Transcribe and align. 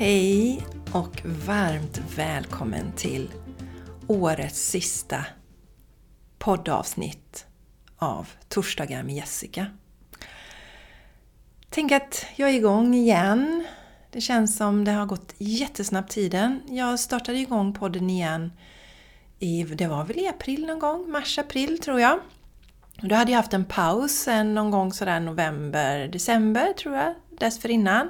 Hej 0.00 0.66
och 0.92 1.22
varmt 1.24 2.00
välkommen 2.16 2.92
till 2.96 3.30
årets 4.06 4.68
sista 4.68 5.24
poddavsnitt 6.38 7.46
av 7.96 8.28
Torsdagar 8.48 9.02
med 9.02 9.14
Jessica. 9.14 9.66
Tänk 11.70 11.92
att 11.92 12.26
jag 12.36 12.50
är 12.50 12.54
igång 12.54 12.94
igen. 12.94 13.66
Det 14.10 14.20
känns 14.20 14.56
som 14.56 14.84
det 14.84 14.92
har 14.92 15.06
gått 15.06 15.34
jättesnabbt 15.38 16.10
tiden. 16.10 16.60
Jag 16.68 17.00
startade 17.00 17.38
igång 17.38 17.72
podden 17.72 18.10
igen 18.10 18.52
i, 19.38 19.62
det 19.62 19.86
var 19.86 20.04
väl 20.04 20.18
i 20.18 20.28
april 20.28 20.66
någon 20.66 20.78
gång, 20.78 21.10
mars-april 21.10 21.78
tror 21.78 22.00
jag. 22.00 22.20
Då 23.02 23.14
hade 23.14 23.32
jag 23.32 23.36
haft 23.36 23.54
en 23.54 23.64
paus 23.64 24.12
sen 24.12 24.54
någon 24.54 24.70
gång 24.70 24.92
sådär 24.92 25.20
november, 25.20 26.08
december 26.08 26.72
tror 26.72 26.96
jag, 26.96 27.14
dessförinnan. 27.38 28.08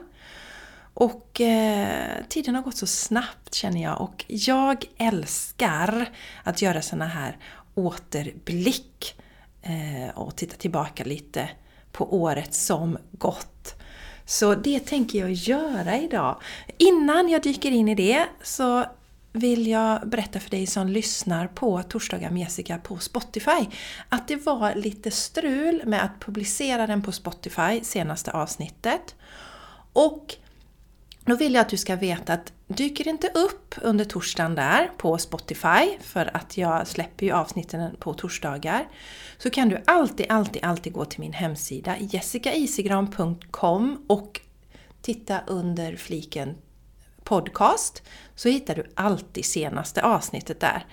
Och 1.01 1.41
eh, 1.41 2.25
tiden 2.29 2.55
har 2.55 2.63
gått 2.63 2.77
så 2.77 2.87
snabbt 2.87 3.55
känner 3.55 3.83
jag 3.83 4.01
och 4.01 4.25
jag 4.29 4.85
älskar 4.97 6.09
att 6.45 6.63
göra 6.63 6.83
såna 6.83 7.07
här 7.07 7.37
återblick 7.75 9.21
eh, 9.63 10.19
och 10.19 10.37
titta 10.37 10.57
tillbaka 10.57 11.05
lite 11.05 11.49
på 11.93 12.15
året 12.15 12.55
som 12.55 12.99
gått. 13.13 13.75
Så 14.25 14.55
det 14.55 14.81
tänker 14.81 15.19
jag 15.19 15.33
göra 15.33 15.99
idag. 15.99 16.41
Innan 16.79 17.29
jag 17.29 17.43
dyker 17.43 17.71
in 17.71 17.89
i 17.89 17.95
det 17.95 18.27
så 18.43 18.85
vill 19.33 19.67
jag 19.67 20.09
berätta 20.09 20.41
för 20.41 20.51
dig 20.51 20.67
som 20.67 20.89
lyssnar 20.89 21.47
på 21.47 21.83
Torsdagar 21.83 22.31
med 22.31 22.41
Jessica 22.41 22.79
på 22.79 22.99
Spotify 22.99 23.67
att 24.09 24.29
det 24.29 24.37
var 24.37 24.75
lite 24.75 25.11
strul 25.11 25.83
med 25.87 26.05
att 26.05 26.21
publicera 26.21 26.87
den 26.87 27.03
på 27.03 27.13
Spotify 27.13 27.81
senaste 27.83 28.33
avsnittet. 28.33 29.15
Och 29.93 30.37
då 31.29 31.37
vill 31.37 31.55
jag 31.55 31.61
att 31.61 31.69
du 31.69 31.77
ska 31.77 31.97
veta 31.97 32.33
att 32.33 32.53
dyker 32.67 33.09
inte 33.09 33.29
upp 33.29 33.75
under 33.83 34.05
torsdagen 34.05 34.55
där 34.55 34.91
på 34.97 35.19
Spotify, 35.19 35.99
för 36.01 36.37
att 36.37 36.57
jag 36.57 36.87
släpper 36.87 37.27
ju 37.27 37.33
avsnitten 37.33 37.97
på 37.99 38.15
torsdagar, 38.15 38.89
så 39.39 39.51
kan 39.51 39.69
du 39.69 39.83
alltid, 39.87 40.27
alltid, 40.29 40.65
alltid 40.65 40.93
gå 40.93 41.05
till 41.05 41.21
min 41.21 41.33
hemsida 41.33 41.97
jessicaisigran.com 41.99 44.05
och 44.07 44.41
titta 45.03 45.41
under 45.47 45.97
fliken 45.97 46.55
podcast 47.25 48.03
så 48.35 48.49
hittar 48.49 48.75
du 48.75 48.87
alltid 48.95 49.45
senaste 49.45 50.03
avsnittet 50.03 50.61
där. 50.61 50.87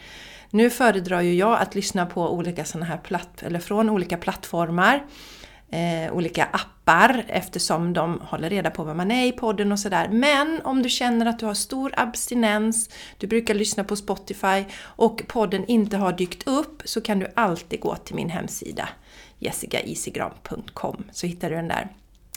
Nu 0.50 0.70
föredrar 0.70 1.22
ju 1.22 1.34
jag 1.34 1.60
att 1.60 1.76
lyssna 1.76 2.06
på 2.06 2.34
olika 2.34 2.66
såna 2.66 2.86
här 2.86 2.98
platt, 2.98 3.44
eller 3.44 3.60
från 3.60 3.90
olika 3.90 4.18
plattformar 4.18 5.06
eh, 5.72 6.14
olika 6.14 6.46
appar 6.46 7.26
eftersom 7.28 7.94
de 7.94 8.22
håller 8.22 8.50
reda 8.50 8.70
på 8.70 8.84
vad 8.84 8.96
man 8.96 9.12
är 9.12 9.26
i 9.26 9.32
podden 9.32 9.72
och 9.72 9.80
sådär. 9.80 10.08
Men 10.12 10.62
om 10.64 10.82
du 10.82 10.90
känner 10.90 11.26
att 11.26 11.40
du 11.40 11.46
har 11.46 11.54
stor 11.54 11.94
abstinens, 11.98 12.90
du 13.18 13.28
brukar 13.28 13.54
lyssna 13.54 13.84
på 13.84 13.96
Spotify 13.96 14.64
och 14.82 15.22
podden 15.28 15.66
inte 15.66 15.98
har 15.98 16.14
dykt 16.14 16.48
upp 16.48 16.82
så 16.86 17.02
kan 17.02 17.20
du 17.20 17.28
alltid 17.36 17.80
gå 17.80 17.96
till 17.96 18.16
min 18.16 18.30
hemsida 18.30 18.90
jessicaisigran.com 19.40 21.04
så 21.12 21.28
hittar 21.28 21.50
du 21.50 21.56
den 21.56 21.68
där. 21.68 21.88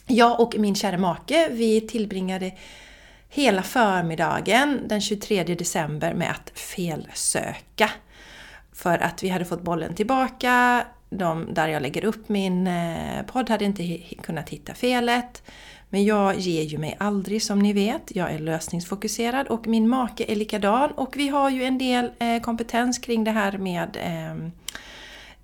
Jag 0.06 0.40
och 0.40 0.54
min 0.58 0.74
kära 0.74 0.98
make, 0.98 1.48
vi 1.50 1.80
tillbringade 1.80 2.52
hela 3.28 3.62
förmiddagen 3.62 4.80
den 4.88 5.00
23 5.00 5.44
december 5.44 6.14
med 6.14 6.30
att 6.30 6.58
felsöka. 6.58 7.90
För 8.72 8.98
att 8.98 9.22
vi 9.22 9.28
hade 9.28 9.44
fått 9.44 9.62
bollen 9.62 9.94
tillbaka, 9.94 10.84
de 11.11 11.55
där 11.55 11.69
jag 11.69 11.83
lägger 11.83 12.05
upp 12.05 12.28
min 12.28 12.67
eh, 12.67 13.23
podd 13.27 13.51
hade 13.51 13.64
inte 13.64 13.98
kunnat 14.23 14.48
hitta 14.48 14.75
felet. 14.75 15.42
Men 15.91 16.05
jag 16.05 16.39
ger 16.39 16.62
ju 16.62 16.78
mig 16.78 16.97
aldrig 17.01 17.42
som 17.42 17.59
ni 17.59 17.73
vet. 17.73 18.17
Jag 18.17 18.33
är 18.33 18.39
lösningsfokuserad 18.39 19.47
och 19.47 19.67
min 19.67 19.89
make 19.89 20.25
är 20.29 20.36
likadan. 20.36 20.91
Och 20.91 21.17
vi 21.17 21.29
har 21.29 21.51
ju 21.51 21.64
en 21.64 21.79
del 21.79 22.11
eh, 22.19 22.41
kompetens 22.41 22.98
kring 22.98 23.25
det 23.25 23.31
här 23.31 23.59
med 23.59 23.97
eh, 23.97 24.51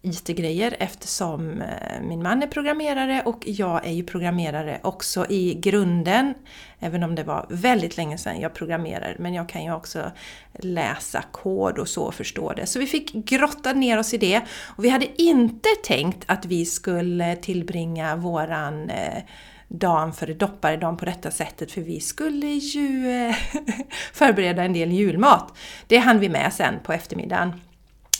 IT-grejer 0.05 0.77
eftersom 0.79 1.63
eh, 1.63 2.01
min 2.03 2.23
man 2.23 2.43
är 2.43 2.47
programmerare 2.47 3.23
och 3.25 3.43
jag 3.47 3.87
är 3.87 3.93
ju 3.93 4.03
programmerare 4.03 4.81
också 4.83 5.27
i 5.29 5.55
grunden. 5.55 6.35
Även 6.79 7.03
om 7.03 7.15
det 7.15 7.25
var 7.25 7.47
väldigt 7.51 7.97
länge 7.97 8.19
sedan 8.19 8.41
jag 8.41 8.55
programmerade, 8.55 9.17
men 9.19 9.35
jag 9.35 9.49
kan 9.49 9.65
ju 9.65 9.75
också 9.75 10.13
läsa 10.53 11.23
kod 11.33 11.79
och 11.79 11.89
så 11.89 12.05
och 12.05 12.15
förstå 12.15 12.53
det. 12.53 12.67
Så 12.67 12.79
vi 12.79 12.87
fick 12.87 13.13
grotta 13.13 13.73
ner 13.73 13.99
oss 13.99 14.15
i 14.15 14.19
det. 14.19 14.41
Och 14.77 14.85
vi 14.85 14.89
hade 14.89 15.23
inte 15.23 15.69
tänkt 15.85 16.25
att 16.27 16.47
vi 16.47 16.67
skulle 16.67 17.37
tillbringa 17.37 18.17
våran 18.17 18.91
eh, 18.91 19.23
dagen 19.69 20.13
före 20.13 20.35
dopparedagen 20.35 20.97
på 20.97 21.05
detta 21.05 21.31
sättet 21.31 21.73
för 21.73 21.81
vi 21.81 22.01
skulle 22.01 22.47
ju 22.47 23.11
eh, 23.11 23.35
förbereda 24.13 24.63
en 24.63 24.73
del 24.73 24.93
julmat. 24.93 25.57
Det 25.87 25.99
hann 25.99 26.21
vi 26.21 26.29
med 26.29 26.53
sen 26.53 26.75
på 26.85 26.93
eftermiddagen. 26.93 27.61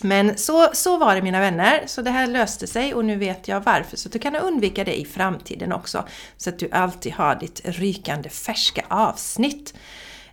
Men 0.03 0.38
så, 0.38 0.69
så 0.72 0.97
var 0.97 1.15
det 1.15 1.22
mina 1.22 1.41
vänner, 1.41 1.82
så 1.87 2.03
det 2.03 2.10
här 2.10 2.27
löste 2.27 2.66
sig 2.66 2.94
och 2.94 3.05
nu 3.05 3.16
vet 3.16 3.49
jag 3.49 3.60
varför. 3.60 3.97
Så 3.97 4.09
du 4.09 4.19
kan 4.19 4.37
undvika 4.37 4.84
det 4.84 5.00
i 5.00 5.05
framtiden 5.05 5.72
också. 5.72 6.05
Så 6.37 6.50
att 6.50 6.59
du 6.59 6.69
alltid 6.72 7.12
har 7.12 7.34
ditt 7.34 7.60
rykande 7.65 8.28
färska 8.28 8.84
avsnitt 8.88 9.75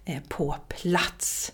eh, 0.06 0.20
på 0.28 0.56
plats. 0.68 1.52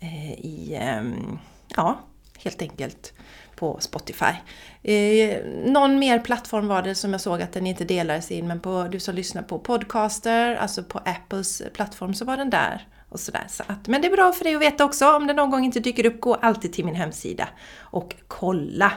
Eh, 0.00 0.32
I, 0.32 0.78
ehm, 0.80 1.38
ja, 1.76 2.00
helt 2.38 2.62
enkelt 2.62 3.12
på 3.56 3.80
Spotify. 3.80 4.34
Eh, 4.82 5.44
någon 5.66 5.98
mer 5.98 6.18
plattform 6.18 6.68
var 6.68 6.82
det 6.82 6.94
som 6.94 7.12
jag 7.12 7.20
såg 7.20 7.42
att 7.42 7.52
den 7.52 7.66
inte 7.66 7.84
delades 7.84 8.30
in, 8.30 8.48
men 8.48 8.60
på 8.60 8.88
du 8.90 9.00
som 9.00 9.14
lyssnar 9.14 9.42
på 9.42 9.58
Podcaster, 9.58 10.54
alltså 10.54 10.82
på 10.82 10.98
Apples 10.98 11.62
plattform, 11.72 12.14
så 12.14 12.24
var 12.24 12.36
den 12.36 12.50
där 12.50 12.88
och 13.08 13.20
sådär. 13.20 13.44
Så 13.48 13.62
att, 13.66 13.88
men 13.88 14.00
det 14.02 14.08
är 14.08 14.16
bra 14.16 14.32
för 14.32 14.44
dig 14.44 14.54
att 14.54 14.62
veta 14.62 14.84
också. 14.84 15.16
Om 15.16 15.26
det 15.26 15.32
någon 15.32 15.50
gång 15.50 15.64
inte 15.64 15.80
dyker 15.80 16.06
upp, 16.06 16.20
gå 16.20 16.34
alltid 16.34 16.72
till 16.72 16.84
min 16.84 16.94
hemsida 16.94 17.48
och 17.78 18.14
kolla. 18.28 18.92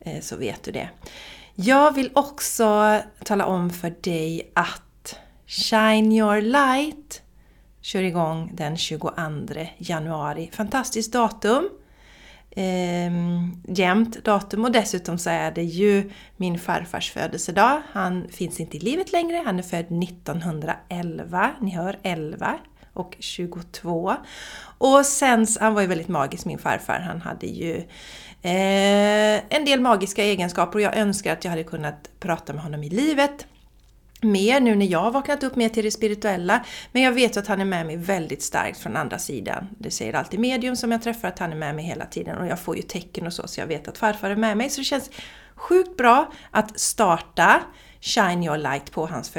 Eh, 0.00 0.20
så 0.20 0.36
vet 0.36 0.62
du 0.62 0.70
det. 0.70 0.88
Jag 1.54 1.94
vill 1.94 2.10
också 2.14 2.98
tala 3.24 3.46
om 3.46 3.70
för 3.70 3.94
dig 4.00 4.52
att 4.54 5.16
Shine 5.46 6.12
Your 6.12 6.40
Light 6.40 7.22
kör 7.80 8.02
igång 8.02 8.50
den 8.54 8.76
22 8.76 9.10
januari. 9.78 10.50
Fantastiskt 10.52 11.12
datum! 11.12 11.68
Eh, 12.50 13.12
jämnt 13.68 14.24
datum 14.24 14.64
och 14.64 14.72
dessutom 14.72 15.18
så 15.18 15.30
är 15.30 15.50
det 15.52 15.62
ju 15.62 16.10
min 16.36 16.58
farfars 16.58 17.10
födelsedag. 17.10 17.82
Han 17.92 18.28
finns 18.28 18.60
inte 18.60 18.76
i 18.76 18.80
livet 18.80 19.12
längre, 19.12 19.42
han 19.44 19.58
är 19.58 19.62
född 19.62 20.02
1911. 20.04 21.50
Ni 21.60 21.70
hör 21.70 21.98
11 22.02 22.58
och 22.92 23.16
22. 23.18 24.16
Och 24.78 25.06
sen, 25.06 25.46
han 25.60 25.74
var 25.74 25.80
ju 25.80 25.86
väldigt 25.86 26.08
magisk 26.08 26.44
min 26.44 26.58
farfar, 26.58 27.00
han 27.00 27.20
hade 27.20 27.46
ju 27.46 27.76
eh, 28.42 29.54
en 29.54 29.64
del 29.64 29.80
magiska 29.80 30.24
egenskaper 30.24 30.78
och 30.78 30.82
jag 30.82 30.96
önskar 30.96 31.32
att 31.32 31.44
jag 31.44 31.50
hade 31.50 31.64
kunnat 31.64 32.10
prata 32.20 32.52
med 32.52 32.62
honom 32.62 32.82
i 32.82 32.90
livet 32.90 33.46
mer 34.22 34.60
nu 34.60 34.74
när 34.74 34.86
jag 34.86 34.98
har 34.98 35.10
vaknat 35.10 35.42
upp 35.42 35.56
mer 35.56 35.68
till 35.68 35.84
det 35.84 35.90
spirituella. 35.90 36.64
Men 36.92 37.02
jag 37.02 37.12
vet 37.12 37.36
att 37.36 37.46
han 37.46 37.60
är 37.60 37.64
med 37.64 37.86
mig 37.86 37.96
väldigt 37.96 38.42
starkt 38.42 38.78
från 38.78 38.96
andra 38.96 39.18
sidan. 39.18 39.68
Det 39.78 39.90
säger 39.90 40.14
alltid 40.14 40.40
medium 40.40 40.76
som 40.76 40.92
jag 40.92 41.02
träffar 41.02 41.28
att 41.28 41.38
han 41.38 41.52
är 41.52 41.56
med 41.56 41.74
mig 41.74 41.84
hela 41.84 42.06
tiden 42.06 42.38
och 42.38 42.46
jag 42.46 42.60
får 42.60 42.76
ju 42.76 42.82
tecken 42.82 43.26
och 43.26 43.32
så, 43.32 43.48
så 43.48 43.60
jag 43.60 43.66
vet 43.66 43.88
att 43.88 43.98
farfar 43.98 44.30
är 44.30 44.36
med 44.36 44.56
mig. 44.56 44.70
Så 44.70 44.80
det 44.80 44.84
känns 44.84 45.10
sjukt 45.54 45.96
bra 45.96 46.32
att 46.50 46.80
starta 46.80 47.60
Shine 48.00 48.44
Your 48.44 48.58
Light 48.58 48.92
på 48.92 49.06
hans 49.06 49.32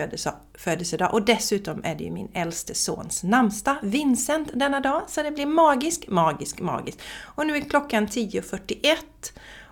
födelsedag. 0.54 1.14
Och 1.14 1.26
dessutom 1.26 1.82
är 1.84 1.96
det 1.96 2.04
ju 2.04 2.12
min 2.12 2.32
äldste 2.34 2.74
sons 2.74 3.24
namnsdag, 3.24 3.76
Vincent, 3.82 4.50
denna 4.54 4.80
dag. 4.80 5.02
Så 5.08 5.24
det 5.24 5.32
blir 5.32 5.46
magisk, 5.46 6.08
magisk, 6.08 6.60
magisk. 6.60 7.00
Och 7.22 7.48
nu 7.48 7.56
är 7.56 7.62
klockan 7.62 8.08
10.41 8.08 8.96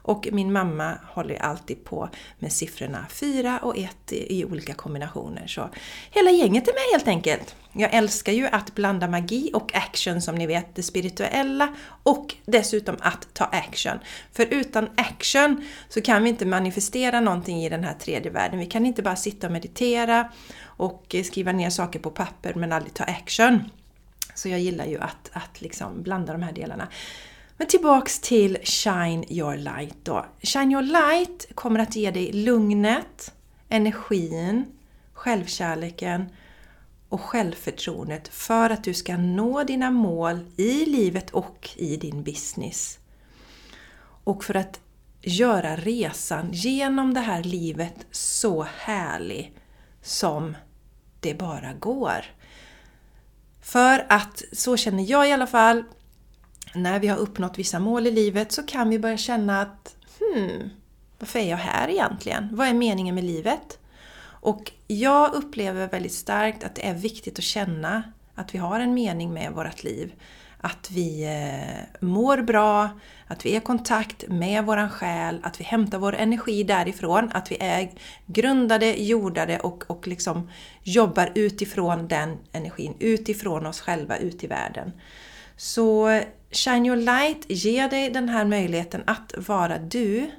och 0.10 0.28
min 0.32 0.54
mamma 0.54 0.98
håller 1.08 1.42
alltid 1.42 1.86
på 1.86 2.10
med 2.40 2.54
siffrorna 2.54 3.06
4 3.10 3.60
och 3.64 3.78
1 3.78 4.12
i 4.12 4.46
olika 4.46 4.74
kombinationer. 4.74 5.48
Så 5.48 5.70
hela 6.12 6.32
gänget 6.32 6.68
är 6.68 6.74
med 6.74 6.92
helt 6.92 7.08
enkelt. 7.08 7.56
Jag 7.74 7.94
älskar 7.94 8.34
ju 8.34 8.48
att 8.48 8.76
blanda 8.76 9.08
magi 9.08 9.52
och 9.54 9.76
action 9.76 10.22
som 10.22 10.36
ni 10.36 10.48
vet, 10.48 10.76
det 10.76 10.84
spirituella 10.84 11.76
och 12.04 12.36
dessutom 12.46 12.96
att 13.00 13.34
ta 13.34 13.46
action. 13.46 14.00
För 14.32 14.46
utan 14.46 14.90
action 14.98 15.66
så 15.90 16.02
kan 16.02 16.24
vi 16.24 16.30
inte 16.30 16.46
manifestera 16.46 17.20
någonting 17.20 17.64
i 17.64 17.70
den 17.70 17.84
här 17.84 17.94
tredje 17.94 18.32
världen. 18.32 18.60
Vi 18.60 18.66
kan 18.66 18.86
inte 18.86 19.02
bara 19.02 19.16
sitta 19.16 19.48
och 19.48 19.54
meditera 19.54 20.32
och 20.64 21.16
skriva 21.26 21.52
ner 21.52 21.70
saker 21.70 22.00
på 22.00 22.10
papper 22.10 22.54
men 22.54 22.72
aldrig 22.72 22.94
ta 22.94 23.04
action. 23.04 23.60
Så 24.36 24.50
jag 24.50 24.60
gillar 24.60 24.86
ju 24.86 25.00
att, 25.00 25.30
att 25.34 25.62
liksom 25.62 26.04
blanda 26.04 26.34
de 26.34 26.44
här 26.44 26.54
delarna. 26.54 26.88
Men 27.58 27.68
tillbaks 27.68 28.20
till 28.20 28.58
Shine 28.64 29.26
Your 29.30 29.56
Light 29.56 29.96
då. 30.04 30.26
Shine 30.42 30.72
Your 30.72 30.82
Light 30.82 31.48
kommer 31.56 31.80
att 31.80 31.96
ge 31.96 32.12
dig 32.12 32.32
lugnet, 32.32 33.34
energin, 33.70 34.66
självkärleken 35.14 36.30
och 37.10 37.22
självförtroendet 37.22 38.28
för 38.28 38.70
att 38.70 38.84
du 38.84 38.94
ska 38.94 39.18
nå 39.18 39.64
dina 39.64 39.92
mål 39.92 40.40
i 40.56 40.86
livet 40.86 41.32
och 41.32 41.70
i 41.76 41.98
din 41.98 42.24
business. 42.24 43.00
Och 44.24 44.44
för 44.44 44.56
att 44.56 44.80
göra 45.22 45.76
resan 45.76 46.50
genom 46.52 47.14
det 47.14 47.20
här 47.20 47.44
livet 47.44 48.06
så 48.12 48.68
härlig 48.78 49.54
som 50.02 50.58
det 51.20 51.34
bara 51.34 51.74
går. 51.74 52.26
För 53.62 54.06
att, 54.10 54.44
så 54.52 54.78
känner 54.78 55.04
jag 55.12 55.30
i 55.30 55.32
alla 55.32 55.48
fall, 55.48 55.84
när 56.76 57.00
vi 57.00 57.08
har 57.08 57.18
uppnått 57.18 57.60
vissa 57.60 57.80
mål 57.80 58.08
i 58.08 58.12
livet 58.12 58.52
så 58.52 58.64
kan 58.64 58.90
vi 58.90 59.00
börja 59.00 59.18
känna 59.18 59.62
att 59.62 59.96
hmm, 60.20 60.70
varför 61.20 61.40
är 61.40 61.50
jag 61.50 61.58
här 61.58 61.90
egentligen? 61.90 62.50
Vad 62.52 62.68
är 62.68 62.74
meningen 62.74 63.16
med 63.16 63.24
livet? 63.24 63.79
Och 64.42 64.72
jag 64.88 65.34
upplever 65.34 65.88
väldigt 65.88 66.14
starkt 66.14 66.64
att 66.64 66.76
det 66.76 66.88
är 66.88 66.94
viktigt 66.94 67.40
att 67.40 67.44
känna 67.44 68.04
att 68.36 68.56
vi 68.56 68.58
har 68.58 68.80
en 68.80 68.94
mening 68.94 69.34
med 69.34 69.52
vårt 69.52 69.84
liv. 69.84 70.14
Att 70.62 70.92
vi 70.92 71.24
eh, 71.24 72.06
mår 72.08 72.38
bra, 72.42 72.90
att 73.28 73.46
vi 73.46 73.56
är 73.56 73.58
i 73.58 73.64
kontakt 73.64 74.28
med 74.28 74.66
våran 74.66 74.90
själ, 74.90 75.40
att 75.44 75.60
vi 75.60 75.64
hämtar 75.64 75.98
vår 75.98 76.16
energi 76.16 76.64
därifrån, 76.64 77.32
att 77.34 77.52
vi 77.52 77.58
är 77.60 77.92
grundade, 78.26 78.86
jordade 78.86 79.60
och, 79.60 79.84
och 79.88 80.08
liksom 80.08 80.50
jobbar 80.84 81.32
utifrån 81.36 82.08
den 82.08 82.38
energin, 82.52 82.96
utifrån 83.00 83.66
oss 83.66 83.82
själva, 83.82 84.18
ut 84.18 84.44
i 84.44 84.48
världen. 84.48 84.92
Så 85.58 86.22
Shine 86.52 86.86
Your 86.86 86.96
Light 86.96 87.46
ger 87.48 87.90
dig 87.90 88.10
den 88.10 88.30
här 88.30 88.46
möjligheten 88.46 89.04
att 89.06 89.34
vara 89.38 89.78
du 89.78 90.32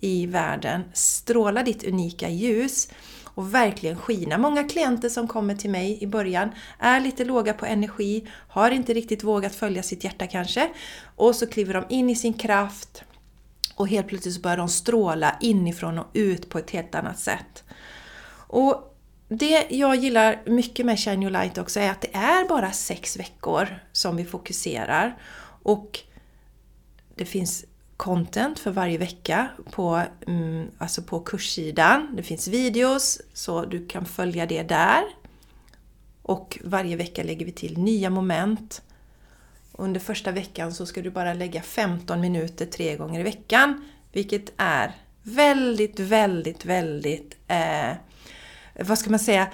i 0.00 0.26
världen, 0.26 0.84
stråla 0.92 1.62
ditt 1.62 1.84
unika 1.84 2.28
ljus 2.28 2.88
och 3.34 3.54
verkligen 3.54 3.96
skina. 3.96 4.38
Många 4.38 4.64
klienter 4.64 5.08
som 5.08 5.28
kommer 5.28 5.54
till 5.54 5.70
mig 5.70 5.98
i 6.02 6.06
början 6.06 6.50
är 6.78 7.00
lite 7.00 7.24
låga 7.24 7.52
på 7.52 7.66
energi, 7.66 8.28
har 8.48 8.70
inte 8.70 8.94
riktigt 8.94 9.24
vågat 9.24 9.54
följa 9.54 9.82
sitt 9.82 10.04
hjärta 10.04 10.26
kanske 10.26 10.70
och 11.16 11.36
så 11.36 11.46
kliver 11.46 11.74
de 11.74 11.84
in 11.88 12.10
i 12.10 12.16
sin 12.16 12.34
kraft 12.34 13.04
och 13.74 13.88
helt 13.88 14.08
plötsligt 14.08 14.34
så 14.34 14.40
börjar 14.40 14.56
de 14.56 14.68
stråla 14.68 15.36
inifrån 15.40 15.98
och 15.98 16.06
ut 16.12 16.48
på 16.48 16.58
ett 16.58 16.70
helt 16.70 16.94
annat 16.94 17.18
sätt. 17.18 17.64
Och 18.46 18.96
det 19.28 19.66
jag 19.70 19.96
gillar 19.96 20.42
mycket 20.46 20.86
med 20.86 20.98
Shine 20.98 21.22
Your 21.22 21.30
Light 21.30 21.58
också 21.58 21.80
är 21.80 21.90
att 21.90 22.00
det 22.00 22.14
är 22.16 22.48
bara 22.48 22.72
sex 22.72 23.16
veckor 23.16 23.68
som 23.92 24.16
vi 24.16 24.24
fokuserar 24.24 25.18
och 25.62 26.00
det 27.14 27.24
finns 27.24 27.64
content 28.00 28.58
för 28.58 28.70
varje 28.70 28.98
vecka 28.98 29.48
på, 29.70 30.02
mm, 30.26 30.70
alltså 30.78 31.02
på 31.02 31.20
kurssidan. 31.20 32.16
Det 32.16 32.22
finns 32.22 32.48
videos 32.48 33.20
så 33.32 33.64
du 33.64 33.86
kan 33.86 34.04
följa 34.04 34.46
det 34.46 34.62
där. 34.62 35.02
Och 36.22 36.58
varje 36.64 36.96
vecka 36.96 37.22
lägger 37.22 37.46
vi 37.46 37.52
till 37.52 37.78
nya 37.78 38.10
moment. 38.10 38.82
Under 39.72 40.00
första 40.00 40.30
veckan 40.30 40.74
så 40.74 40.86
ska 40.86 41.02
du 41.02 41.10
bara 41.10 41.34
lägga 41.34 41.62
15 41.62 42.20
minuter 42.20 42.66
tre 42.66 42.96
gånger 42.96 43.20
i 43.20 43.22
veckan. 43.22 43.90
Vilket 44.12 44.52
är 44.56 44.92
väldigt, 45.22 46.00
väldigt, 46.00 46.64
väldigt... 46.64 47.38
Eh, 47.48 47.92
vad 48.78 48.98
ska 48.98 49.10
man 49.10 49.18
säga? 49.18 49.48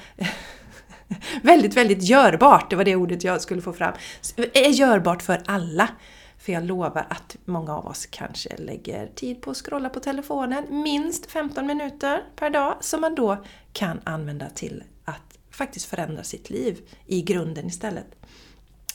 väldigt, 1.42 1.76
väldigt 1.76 2.02
görbart. 2.02 2.70
Det 2.70 2.76
var 2.76 2.84
det 2.84 2.96
ordet 2.96 3.24
jag 3.24 3.40
skulle 3.40 3.62
få 3.62 3.72
fram. 3.72 3.94
Är 4.36 4.70
görbart 4.70 5.22
för 5.22 5.42
alla. 5.46 5.88
För 6.46 6.52
jag 6.52 6.64
lovar 6.64 7.06
att 7.10 7.36
många 7.44 7.76
av 7.76 7.86
oss 7.86 8.06
kanske 8.06 8.56
lägger 8.56 9.06
tid 9.06 9.40
på 9.40 9.50
att 9.50 9.56
scrolla 9.56 9.88
på 9.88 10.00
telefonen, 10.00 10.82
minst 10.82 11.30
15 11.30 11.66
minuter 11.66 12.22
per 12.36 12.50
dag, 12.50 12.76
som 12.80 13.00
man 13.00 13.14
då 13.14 13.44
kan 13.72 14.00
använda 14.04 14.50
till 14.50 14.84
att 15.04 15.38
faktiskt 15.50 15.86
förändra 15.86 16.22
sitt 16.22 16.50
liv 16.50 16.78
i 17.06 17.22
grunden 17.22 17.66
istället. 17.66 18.06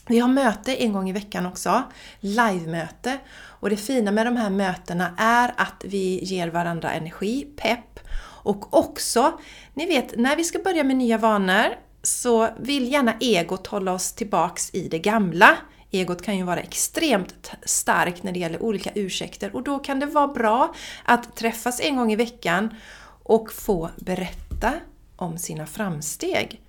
Vi 0.07 0.19
har 0.19 0.27
möte 0.27 0.75
en 0.75 0.93
gång 0.93 1.09
i 1.09 1.13
veckan 1.13 1.45
också, 1.45 1.83
live-möte. 2.19 3.17
Och 3.33 3.69
det 3.69 3.77
fina 3.77 4.11
med 4.11 4.27
de 4.27 4.37
här 4.37 4.49
mötena 4.49 5.15
är 5.17 5.53
att 5.57 5.83
vi 5.85 6.23
ger 6.23 6.47
varandra 6.47 6.91
energi, 6.91 7.47
pepp 7.57 7.99
och 8.43 8.77
också, 8.77 9.39
ni 9.73 9.85
vet, 9.85 10.17
när 10.17 10.35
vi 10.35 10.43
ska 10.43 10.59
börja 10.59 10.83
med 10.83 10.95
nya 10.95 11.17
vanor 11.17 11.65
så 12.03 12.49
vill 12.59 12.91
gärna 12.91 13.13
egot 13.19 13.67
hålla 13.67 13.93
oss 13.93 14.13
tillbaks 14.13 14.73
i 14.73 14.87
det 14.87 14.99
gamla. 14.99 15.57
Egot 15.91 16.21
kan 16.21 16.37
ju 16.37 16.43
vara 16.43 16.59
extremt 16.59 17.51
starkt 17.63 18.23
när 18.23 18.31
det 18.31 18.39
gäller 18.39 18.63
olika 18.63 18.91
ursäkter 18.95 19.55
och 19.55 19.63
då 19.63 19.79
kan 19.79 19.99
det 19.99 20.05
vara 20.05 20.27
bra 20.27 20.73
att 21.03 21.35
träffas 21.35 21.79
en 21.79 21.95
gång 21.95 22.11
i 22.11 22.15
veckan 22.15 22.75
och 23.23 23.53
få 23.53 23.89
berätta 23.95 24.73
om 25.15 25.37
sina 25.37 25.65
framsteg. 25.65 26.61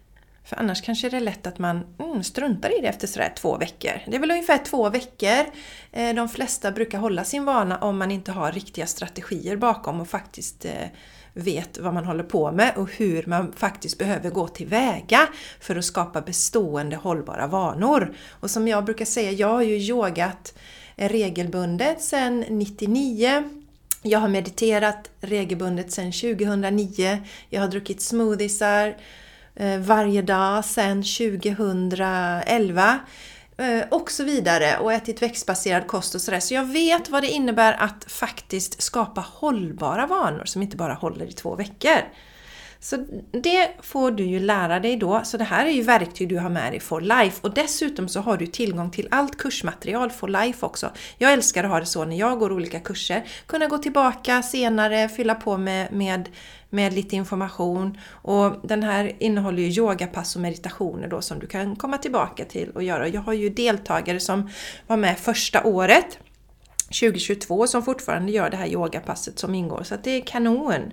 För 0.44 0.56
annars 0.56 0.82
kanske 0.82 1.08
det 1.08 1.16
är 1.16 1.20
lätt 1.20 1.46
att 1.46 1.58
man 1.58 1.86
mm, 1.98 2.22
struntar 2.22 2.78
i 2.78 2.80
det 2.80 2.88
efter 2.88 3.06
sådär 3.06 3.32
två 3.36 3.56
veckor. 3.56 3.92
Det 4.06 4.16
är 4.16 4.20
väl 4.20 4.30
ungefär 4.30 4.58
två 4.58 4.90
veckor 4.90 5.46
eh, 5.92 6.14
de 6.14 6.28
flesta 6.28 6.72
brukar 6.72 6.98
hålla 6.98 7.24
sin 7.24 7.44
vana 7.44 7.78
om 7.78 7.98
man 7.98 8.10
inte 8.10 8.32
har 8.32 8.52
riktiga 8.52 8.86
strategier 8.86 9.56
bakom 9.56 10.00
och 10.00 10.08
faktiskt 10.08 10.64
eh, 10.64 10.88
vet 11.34 11.78
vad 11.78 11.94
man 11.94 12.04
håller 12.04 12.24
på 12.24 12.52
med 12.52 12.72
och 12.76 12.90
hur 12.92 13.24
man 13.26 13.52
faktiskt 13.52 13.98
behöver 13.98 14.30
gå 14.30 14.48
tillväga 14.48 15.28
för 15.60 15.76
att 15.76 15.84
skapa 15.84 16.20
bestående 16.20 16.96
hållbara 16.96 17.46
vanor. 17.46 18.14
Och 18.30 18.50
som 18.50 18.68
jag 18.68 18.84
brukar 18.84 19.04
säga, 19.04 19.32
jag 19.32 19.48
har 19.48 19.62
ju 19.62 19.76
yogat 19.76 20.54
regelbundet 20.96 22.02
sedan 22.02 22.44
99 22.48 23.44
jag 24.04 24.18
har 24.18 24.28
mediterat 24.28 25.10
regelbundet 25.20 25.92
sedan 25.92 26.12
2009. 26.12 27.18
Jag 27.50 27.60
har 27.60 27.68
druckit 27.68 28.00
smoothiesar 28.00 28.96
eh, 29.54 29.78
varje 29.78 30.22
dag 30.22 30.64
sedan 30.64 31.02
2011. 31.02 32.98
Eh, 33.62 33.84
och 33.90 34.10
så 34.10 34.24
vidare 34.24 34.78
och 34.78 34.92
ätit 34.92 35.22
växtbaserad 35.22 35.86
kost 35.86 36.14
och 36.14 36.20
sådär. 36.20 36.40
Så 36.40 36.54
jag 36.54 36.64
vet 36.64 37.08
vad 37.08 37.22
det 37.22 37.30
innebär 37.30 37.72
att 37.72 38.04
faktiskt 38.12 38.82
skapa 38.82 39.20
hållbara 39.20 40.06
vanor 40.06 40.44
som 40.44 40.62
inte 40.62 40.76
bara 40.76 40.94
håller 40.94 41.26
i 41.26 41.32
två 41.32 41.54
veckor. 41.54 41.98
Så 42.80 42.96
det 43.30 43.70
får 43.82 44.10
du 44.10 44.24
ju 44.24 44.40
lära 44.40 44.80
dig 44.80 44.96
då. 44.96 45.20
Så 45.24 45.36
det 45.36 45.44
här 45.44 45.66
är 45.66 45.70
ju 45.70 45.82
verktyg 45.82 46.28
du 46.28 46.38
har 46.38 46.50
med 46.50 46.72
dig 46.72 46.80
for 46.80 47.00
life. 47.00 47.38
Och 47.40 47.54
dessutom 47.54 48.08
så 48.08 48.20
har 48.20 48.36
du 48.36 48.46
tillgång 48.46 48.90
till 48.90 49.08
allt 49.10 49.38
kursmaterial 49.38 50.10
for 50.10 50.28
life 50.28 50.66
också. 50.66 50.90
Jag 51.18 51.32
älskar 51.32 51.64
att 51.64 51.70
ha 51.70 51.80
det 51.80 51.86
så 51.86 52.04
när 52.04 52.16
jag 52.16 52.38
går 52.38 52.52
olika 52.52 52.80
kurser. 52.80 53.24
Kunna 53.46 53.66
gå 53.66 53.78
tillbaka 53.78 54.42
senare, 54.42 55.08
fylla 55.08 55.34
på 55.34 55.56
med, 55.56 55.92
med 55.92 56.28
med 56.72 56.92
lite 56.92 57.16
information. 57.16 57.98
Och 58.10 58.56
den 58.62 58.82
här 58.82 59.12
innehåller 59.18 59.62
ju 59.62 59.68
yogapass 59.68 60.36
och 60.36 60.42
meditationer 60.42 61.08
då 61.08 61.20
som 61.22 61.38
du 61.38 61.46
kan 61.46 61.76
komma 61.76 61.98
tillbaka 61.98 62.44
till 62.44 62.70
och 62.70 62.82
göra. 62.82 63.08
Jag 63.08 63.20
har 63.20 63.32
ju 63.32 63.48
deltagare 63.48 64.20
som 64.20 64.50
var 64.86 64.96
med 64.96 65.18
första 65.18 65.64
året 65.64 66.18
2022 67.00 67.66
som 67.66 67.82
fortfarande 67.82 68.32
gör 68.32 68.50
det 68.50 68.56
här 68.56 68.66
yogapasset 68.66 69.38
som 69.38 69.54
ingår, 69.54 69.82
så 69.82 69.94
att 69.94 70.04
det 70.04 70.10
är 70.10 70.20
kanon! 70.20 70.92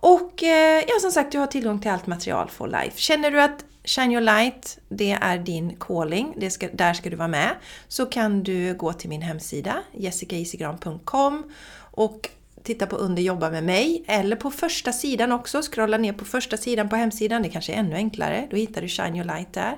Och 0.00 0.42
eh, 0.42 0.84
ja, 0.88 0.94
som 1.00 1.10
sagt, 1.10 1.32
du 1.32 1.38
har 1.38 1.46
tillgång 1.46 1.80
till 1.80 1.90
allt 1.90 2.06
material 2.06 2.50
for 2.50 2.66
life. 2.66 3.00
Känner 3.00 3.30
du 3.30 3.40
att 3.42 3.64
Shine 3.84 4.12
Your 4.12 4.20
Light, 4.20 4.78
det 4.88 5.10
är 5.10 5.38
din 5.38 5.76
calling, 5.80 6.34
det 6.36 6.50
ska, 6.50 6.68
där 6.72 6.94
ska 6.94 7.10
du 7.10 7.16
vara 7.16 7.28
med, 7.28 7.50
så 7.88 8.06
kan 8.06 8.42
du 8.42 8.74
gå 8.74 8.92
till 8.92 9.08
min 9.08 9.22
hemsida 9.22 9.82
jessicaisigran.com 9.92 11.44
och 11.90 12.30
titta 12.62 12.86
på 12.86 12.96
under 12.96 13.22
jobba 13.22 13.50
med 13.50 13.64
mig 13.64 14.04
eller 14.06 14.36
på 14.36 14.50
första 14.50 14.92
sidan 14.92 15.32
också, 15.32 15.62
scrolla 15.62 15.98
ner 15.98 16.12
på 16.12 16.24
första 16.24 16.56
sidan 16.56 16.88
på 16.88 16.96
hemsidan, 16.96 17.42
det 17.42 17.48
kanske 17.48 17.72
är 17.72 17.76
ännu 17.76 17.94
enklare, 17.94 18.48
då 18.50 18.56
hittar 18.56 18.82
du 18.82 18.88
Shine 18.88 19.16
Your 19.16 19.24
Light 19.24 19.52
där. 19.52 19.76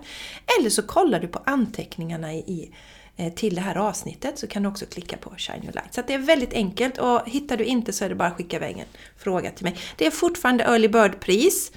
Eller 0.58 0.70
så 0.70 0.82
kollar 0.82 1.20
du 1.20 1.28
på 1.28 1.40
anteckningarna 1.44 2.34
i, 2.34 2.70
eh, 3.16 3.32
till 3.32 3.54
det 3.54 3.60
här 3.60 3.76
avsnittet 3.76 4.38
så 4.38 4.46
kan 4.46 4.62
du 4.62 4.68
också 4.68 4.86
klicka 4.86 5.16
på 5.16 5.34
Shine 5.36 5.62
Your 5.62 5.72
Light. 5.72 5.94
Så 5.94 6.02
det 6.06 6.14
är 6.14 6.18
väldigt 6.18 6.52
enkelt 6.52 6.98
och 6.98 7.20
hittar 7.26 7.56
du 7.56 7.64
inte 7.64 7.92
så 7.92 8.04
är 8.04 8.08
det 8.08 8.14
bara 8.14 8.28
att 8.28 8.36
skicka 8.36 8.56
iväg 8.56 8.78
en 8.78 8.86
fråga 9.16 9.50
till 9.50 9.64
mig. 9.64 9.76
Det 9.96 10.06
är 10.06 10.10
fortfarande 10.10 10.64
Early 10.64 10.88
Bird-pris. 10.88 11.72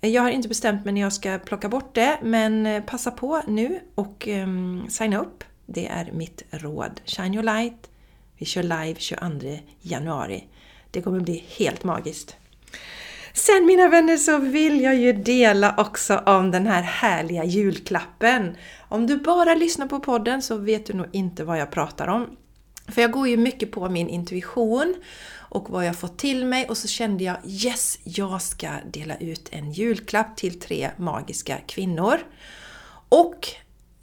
Eh, 0.00 0.10
jag 0.10 0.22
har 0.22 0.30
inte 0.30 0.48
bestämt 0.48 0.84
mig 0.84 0.94
när 0.94 1.00
jag 1.00 1.12
ska 1.12 1.38
plocka 1.38 1.68
bort 1.68 1.94
det, 1.94 2.18
men 2.22 2.66
eh, 2.66 2.82
passa 2.82 3.10
på 3.10 3.42
nu 3.46 3.80
och 3.94 4.28
um, 4.28 4.86
signa 4.88 5.20
upp. 5.20 5.44
Det 5.66 5.86
är 5.86 6.12
mitt 6.12 6.42
råd. 6.50 7.00
Shine 7.04 7.34
Your 7.34 7.42
Light. 7.42 7.90
Vi 8.44 8.48
kör 8.48 8.62
live 8.62 8.94
22 8.98 9.58
januari. 9.80 10.44
Det 10.90 11.02
kommer 11.02 11.20
bli 11.20 11.44
helt 11.48 11.84
magiskt. 11.84 12.36
Sen 13.32 13.66
mina 13.66 13.88
vänner 13.88 14.16
så 14.16 14.38
vill 14.38 14.80
jag 14.80 14.96
ju 14.96 15.12
dela 15.12 15.74
också 15.78 16.16
om 16.16 16.50
den 16.50 16.66
här 16.66 16.82
härliga 16.82 17.44
julklappen. 17.44 18.56
Om 18.88 19.06
du 19.06 19.16
bara 19.16 19.54
lyssnar 19.54 19.86
på 19.86 20.00
podden 20.00 20.42
så 20.42 20.56
vet 20.56 20.86
du 20.86 20.92
nog 20.92 21.06
inte 21.12 21.44
vad 21.44 21.58
jag 21.58 21.70
pratar 21.70 22.06
om. 22.06 22.36
För 22.88 23.02
jag 23.02 23.10
går 23.10 23.28
ju 23.28 23.36
mycket 23.36 23.72
på 23.72 23.88
min 23.88 24.08
intuition 24.08 24.94
och 25.36 25.70
vad 25.70 25.86
jag 25.86 25.98
fått 25.98 26.18
till 26.18 26.46
mig 26.46 26.68
och 26.68 26.76
så 26.76 26.88
kände 26.88 27.24
jag 27.24 27.36
yes, 27.46 27.98
jag 28.04 28.42
ska 28.42 28.68
dela 28.92 29.16
ut 29.16 29.48
en 29.52 29.72
julklapp 29.72 30.36
till 30.36 30.60
tre 30.60 30.90
magiska 30.96 31.56
kvinnor. 31.66 32.18
Och 33.08 33.48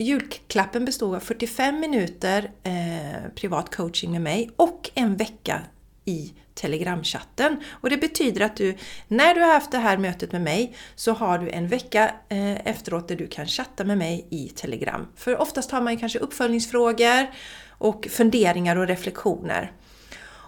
julklappen 0.01 0.85
bestod 0.85 1.15
av 1.15 1.19
45 1.19 1.79
minuter 1.79 2.51
eh, 2.63 3.29
privat 3.35 3.75
coaching 3.75 4.11
med 4.11 4.21
mig 4.21 4.49
och 4.55 4.89
en 4.93 5.15
vecka 5.15 5.61
i 6.05 6.33
Telegramchatten. 6.53 7.63
Och 7.69 7.89
det 7.89 7.97
betyder 7.97 8.41
att 8.41 8.55
du, 8.55 8.77
när 9.07 9.35
du 9.35 9.41
har 9.41 9.53
haft 9.53 9.71
det 9.71 9.77
här 9.77 9.97
mötet 9.97 10.31
med 10.31 10.41
mig, 10.41 10.75
så 10.95 11.11
har 11.11 11.39
du 11.39 11.49
en 11.49 11.67
vecka 11.67 12.11
eh, 12.29 12.67
efteråt 12.67 13.07
där 13.07 13.15
du 13.15 13.27
kan 13.27 13.45
chatta 13.45 13.83
med 13.83 13.97
mig 13.97 14.27
i 14.29 14.49
Telegram. 14.49 15.07
För 15.15 15.41
oftast 15.41 15.71
har 15.71 15.81
man 15.81 15.93
ju 15.93 15.99
kanske 15.99 16.19
uppföljningsfrågor 16.19 17.27
och 17.69 18.07
funderingar 18.11 18.75
och 18.75 18.87
reflektioner. 18.87 19.71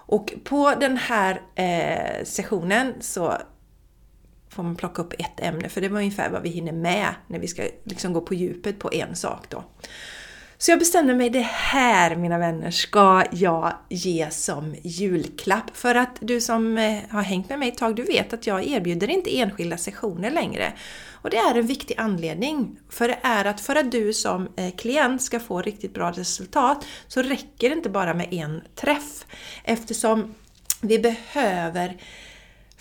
Och 0.05 0.33
på 0.43 0.74
den 0.79 0.98
här 0.98 1.41
eh, 1.55 2.25
sessionen 2.25 2.93
så 3.00 3.38
får 4.53 4.63
man 4.63 4.75
plocka 4.75 5.01
upp 5.01 5.13
ett 5.13 5.39
ämne 5.39 5.69
för 5.69 5.81
det 5.81 5.89
var 5.89 6.00
ungefär 6.00 6.29
vad 6.29 6.41
vi 6.41 6.50
hinner 6.50 6.72
med 6.72 7.15
när 7.27 7.39
vi 7.39 7.48
ska 7.48 7.63
liksom 7.83 8.13
gå 8.13 8.22
på 8.22 8.33
djupet 8.33 8.79
på 8.79 8.93
en 8.93 9.15
sak 9.15 9.45
då. 9.50 9.63
Så 10.63 10.72
jag 10.72 10.79
bestämde 10.79 11.13
mig, 11.13 11.29
det 11.29 11.48
här 11.50 12.15
mina 12.15 12.38
vänner 12.38 12.72
ska 12.72 13.24
jag 13.31 13.74
ge 13.89 14.29
som 14.31 14.75
julklapp. 14.83 15.77
För 15.77 15.95
att 15.95 16.17
du 16.19 16.41
som 16.41 16.77
eh, 16.77 17.00
har 17.10 17.22
hängt 17.22 17.50
med 17.50 17.60
mig 17.60 17.69
ett 17.69 17.77
tag, 17.77 17.95
du 17.95 18.03
vet 18.03 18.33
att 18.33 18.48
jag 18.48 18.67
erbjuder 18.67 19.10
inte 19.10 19.39
enskilda 19.39 19.77
sessioner 19.77 20.31
längre. 20.31 20.74
Och 21.12 21.29
det 21.29 21.38
är 21.38 21.55
en 21.55 21.67
viktig 21.67 21.95
anledning. 21.98 22.79
För 22.89 23.07
det 23.07 23.17
är 23.22 23.45
att 23.45 23.62
för 23.62 23.75
att 23.75 23.91
du 23.91 24.13
som 24.13 24.48
eh, 24.55 24.75
klient 24.75 25.22
ska 25.22 25.39
få 25.39 25.62
riktigt 25.62 25.93
bra 25.93 26.12
resultat 26.12 26.86
så 27.07 27.22
räcker 27.22 27.69
det 27.69 27.75
inte 27.75 27.89
bara 27.89 28.13
med 28.13 28.33
en 28.33 28.62
träff. 28.75 29.25
Eftersom 29.63 30.33
vi 30.81 31.00
behöver 31.00 31.98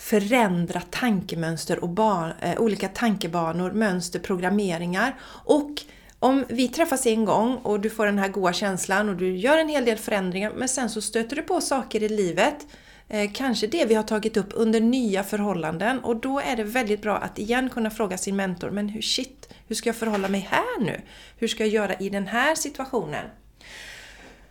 förändra 0.02 0.80
tankemönster 0.80 1.84
och 1.84 1.88
ban, 1.88 2.32
eh, 2.40 2.60
olika 2.60 2.88
tankebanor, 2.88 3.70
mönster, 3.70 4.18
programmeringar. 4.18 5.14
Och 5.44 5.70
om 6.18 6.44
vi 6.48 6.68
träffas 6.68 7.06
en 7.06 7.24
gång 7.24 7.56
och 7.56 7.80
du 7.80 7.90
får 7.90 8.06
den 8.06 8.18
här 8.18 8.28
goda 8.28 8.52
känslan 8.52 9.08
och 9.08 9.16
du 9.16 9.36
gör 9.36 9.58
en 9.58 9.68
hel 9.68 9.84
del 9.84 9.98
förändringar 9.98 10.52
men 10.56 10.68
sen 10.68 10.90
så 10.90 11.00
stöter 11.00 11.36
du 11.36 11.42
på 11.42 11.60
saker 11.60 12.02
i 12.02 12.08
livet 12.08 12.66
eh, 13.08 13.30
Kanske 13.34 13.66
det 13.66 13.84
vi 13.84 13.94
har 13.94 14.02
tagit 14.02 14.36
upp 14.36 14.48
under 14.54 14.80
nya 14.80 15.24
förhållanden 15.24 15.98
och 15.98 16.16
då 16.16 16.40
är 16.40 16.56
det 16.56 16.64
väldigt 16.64 17.02
bra 17.02 17.16
att 17.16 17.38
igen 17.38 17.70
kunna 17.70 17.90
fråga 17.90 18.18
sin 18.18 18.36
mentor 18.36 18.70
Men 18.70 18.88
hur 18.88 19.02
shit, 19.02 19.54
hur 19.68 19.74
ska 19.74 19.88
jag 19.88 19.96
förhålla 19.96 20.28
mig 20.28 20.48
här 20.50 20.80
nu? 20.80 21.00
Hur 21.36 21.48
ska 21.48 21.64
jag 21.64 21.72
göra 21.72 21.94
i 21.94 22.08
den 22.08 22.26
här 22.26 22.54
situationen? 22.54 23.24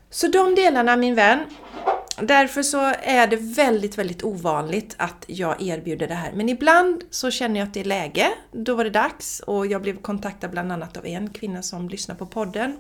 Så 0.10 0.28
de 0.28 0.56
delarna 0.56 0.96
min 0.96 1.16
vän, 1.16 1.40
Därför 2.24 2.64
så 2.64 2.94
är 3.04 3.28
det 3.28 3.36
väldigt, 3.36 3.98
väldigt 3.98 4.24
ovanligt 4.24 4.96
att 4.98 5.26
jag 5.28 5.62
erbjuder 5.62 6.08
det 6.08 6.16
här. 6.16 6.32
Men 6.34 6.50
ibland 6.50 7.04
så 7.10 7.32
känner 7.32 7.60
jag 7.60 7.68
att 7.68 7.74
det 7.74 7.80
är 7.80 7.86
läge. 7.86 8.28
Då 8.52 8.76
var 8.76 8.84
det 8.84 8.90
dags 8.90 9.40
och 9.40 9.68
jag 9.68 9.82
blev 9.82 10.02
kontaktad 10.02 10.52
bland 10.52 10.72
annat 10.72 10.98
av 10.98 11.06
en 11.06 11.30
kvinna 11.30 11.62
som 11.62 11.90
lyssnar 11.90 12.16
på 12.16 12.26
podden 12.26 12.78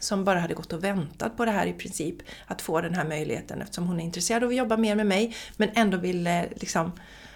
som 0.00 0.24
bara 0.24 0.38
hade 0.38 0.54
gått 0.54 0.72
och 0.72 0.84
väntat 0.84 1.36
på 1.36 1.44
det 1.44 1.50
här 1.50 1.66
i 1.66 1.72
princip, 1.72 2.16
att 2.46 2.62
få 2.62 2.80
den 2.80 2.94
här 2.94 3.04
möjligheten 3.04 3.62
eftersom 3.62 3.86
hon 3.86 4.00
är 4.00 4.04
intresserad 4.04 4.42
av 4.42 4.48
att 4.48 4.56
jobba 4.56 4.76
mer 4.76 4.94
med 4.94 5.06
mig 5.06 5.36
men 5.56 5.68
ändå 5.74 5.96
ville 5.96 6.48
liksom 6.56 6.92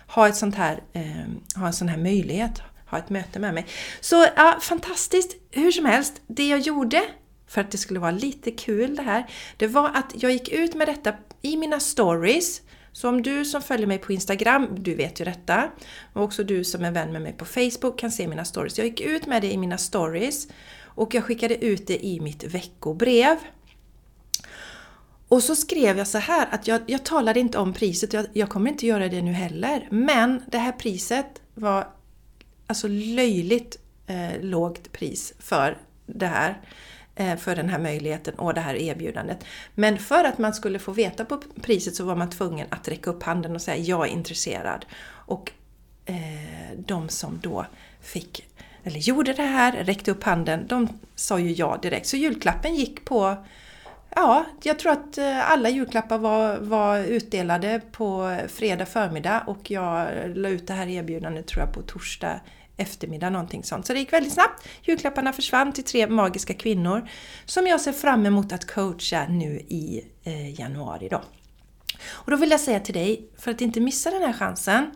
ha, 0.06 0.28
ett 0.28 0.36
sånt 0.36 0.54
här, 0.54 0.82
eh, 0.92 1.60
ha 1.60 1.66
en 1.66 1.72
sån 1.72 1.88
här 1.88 1.98
möjlighet, 1.98 2.62
ha 2.86 2.98
ett 2.98 3.10
möte 3.10 3.38
med 3.38 3.54
mig. 3.54 3.66
Så 4.00 4.26
ja, 4.36 4.58
fantastiskt! 4.60 5.36
Hur 5.50 5.72
som 5.72 5.84
helst, 5.84 6.20
det 6.26 6.48
jag 6.48 6.60
gjorde 6.60 7.02
för 7.46 7.60
att 7.60 7.70
det 7.70 7.78
skulle 7.78 8.00
vara 8.00 8.10
lite 8.10 8.50
kul 8.50 8.96
det 8.96 9.02
här, 9.02 9.26
det 9.56 9.66
var 9.66 9.88
att 9.94 10.12
jag 10.22 10.32
gick 10.32 10.48
ut 10.48 10.74
med 10.74 10.88
detta 10.88 11.12
i 11.44 11.56
mina 11.56 11.80
stories. 11.80 12.62
Så 12.92 13.08
om 13.08 13.22
du 13.22 13.44
som 13.44 13.62
följer 13.62 13.86
mig 13.86 13.98
på 13.98 14.12
Instagram, 14.12 14.68
du 14.78 14.94
vet 14.94 15.20
ju 15.20 15.24
detta, 15.24 15.70
och 16.12 16.22
också 16.22 16.44
du 16.44 16.64
som 16.64 16.84
är 16.84 16.90
vän 16.90 17.12
med 17.12 17.22
mig 17.22 17.32
på 17.32 17.44
Facebook 17.44 17.98
kan 17.98 18.10
se 18.10 18.28
mina 18.28 18.44
stories. 18.44 18.78
Jag 18.78 18.86
gick 18.86 19.00
ut 19.00 19.26
med 19.26 19.42
det 19.42 19.52
i 19.52 19.56
mina 19.56 19.78
stories 19.78 20.48
och 20.84 21.14
jag 21.14 21.24
skickade 21.24 21.64
ut 21.64 21.86
det 21.86 22.06
i 22.06 22.20
mitt 22.20 22.44
veckobrev. 22.44 23.36
Och 25.28 25.42
så 25.42 25.56
skrev 25.56 25.98
jag 25.98 26.06
så 26.06 26.18
här 26.18 26.48
att 26.50 26.66
jag, 26.68 26.80
jag 26.86 27.04
talade 27.04 27.40
inte 27.40 27.58
om 27.58 27.72
priset, 27.72 28.12
jag, 28.12 28.26
jag 28.32 28.48
kommer 28.48 28.70
inte 28.70 28.86
göra 28.86 29.08
det 29.08 29.22
nu 29.22 29.32
heller. 29.32 29.88
Men 29.90 30.42
det 30.46 30.58
här 30.58 30.72
priset 30.72 31.42
var 31.54 31.88
alltså 32.66 32.88
löjligt 32.88 33.78
eh, 34.06 34.42
lågt 34.42 34.92
pris 34.92 35.34
för 35.38 35.78
det 36.06 36.26
här. 36.26 36.60
Eh, 37.16 37.36
för 37.36 37.56
den 37.56 37.68
här 37.68 37.78
möjligheten 37.78 38.34
och 38.34 38.54
det 38.54 38.60
här 38.60 38.74
erbjudandet. 38.74 39.44
Men 39.74 39.98
för 39.98 40.24
att 40.24 40.38
man 40.38 40.54
skulle 40.54 40.78
få 40.78 40.92
veta 40.92 41.24
på 41.24 41.40
priset 41.62 41.94
så 41.94 42.04
var 42.04 42.16
man 42.16 42.30
tvungen 42.30 42.66
att 42.70 42.88
räcka 42.88 43.10
upp 43.10 43.22
handen 43.22 43.54
och 43.54 43.62
säga 43.62 43.76
jag 43.76 44.08
är 44.08 44.12
intresserad. 44.12 44.86
Och 45.06 45.52
eh, 46.04 46.78
de 46.78 47.08
som 47.08 47.40
då 47.42 47.66
fick, 48.00 48.46
eller 48.84 48.98
gjorde 48.98 49.32
det 49.32 49.42
här, 49.42 49.72
räckte 49.84 50.10
upp 50.10 50.22
handen, 50.22 50.66
de 50.66 50.88
sa 51.14 51.38
ju 51.38 51.52
ja 51.52 51.78
direkt. 51.82 52.06
Så 52.06 52.16
julklappen 52.16 52.74
gick 52.74 53.04
på 53.04 53.36
Ja, 54.16 54.44
jag 54.62 54.78
tror 54.78 54.92
att 54.92 55.18
eh, 55.18 55.50
alla 55.50 55.68
julklappar 55.68 56.18
var, 56.18 56.58
var 56.58 56.98
utdelade 56.98 57.80
på 57.92 58.38
fredag 58.48 58.86
förmiddag 58.86 59.44
och 59.46 59.70
jag 59.70 60.08
la 60.34 60.48
ut 60.48 60.66
det 60.66 60.74
här 60.74 60.86
erbjudandet 60.86 61.46
tror 61.46 61.64
jag 61.64 61.74
på 61.74 61.82
torsdag 61.82 62.40
eftermiddag, 62.76 63.30
någonting 63.30 63.64
sånt. 63.64 63.86
Så 63.86 63.92
det 63.92 63.98
gick 63.98 64.12
väldigt 64.12 64.32
snabbt. 64.32 64.68
Julklapparna 64.82 65.32
försvann 65.32 65.72
till 65.72 65.84
tre 65.84 66.06
magiska 66.06 66.54
kvinnor 66.54 67.08
som 67.44 67.66
jag 67.66 67.80
ser 67.80 67.92
fram 67.92 68.26
emot 68.26 68.52
att 68.52 68.66
coacha 68.74 69.26
nu 69.28 69.60
i 69.68 70.04
eh, 70.24 70.60
januari 70.60 71.08
då. 71.08 71.22
Och 72.10 72.30
då 72.30 72.36
vill 72.36 72.50
jag 72.50 72.60
säga 72.60 72.80
till 72.80 72.94
dig, 72.94 73.28
för 73.38 73.50
att 73.50 73.60
inte 73.60 73.80
missa 73.80 74.10
den 74.10 74.22
här 74.22 74.32
chansen, 74.32 74.90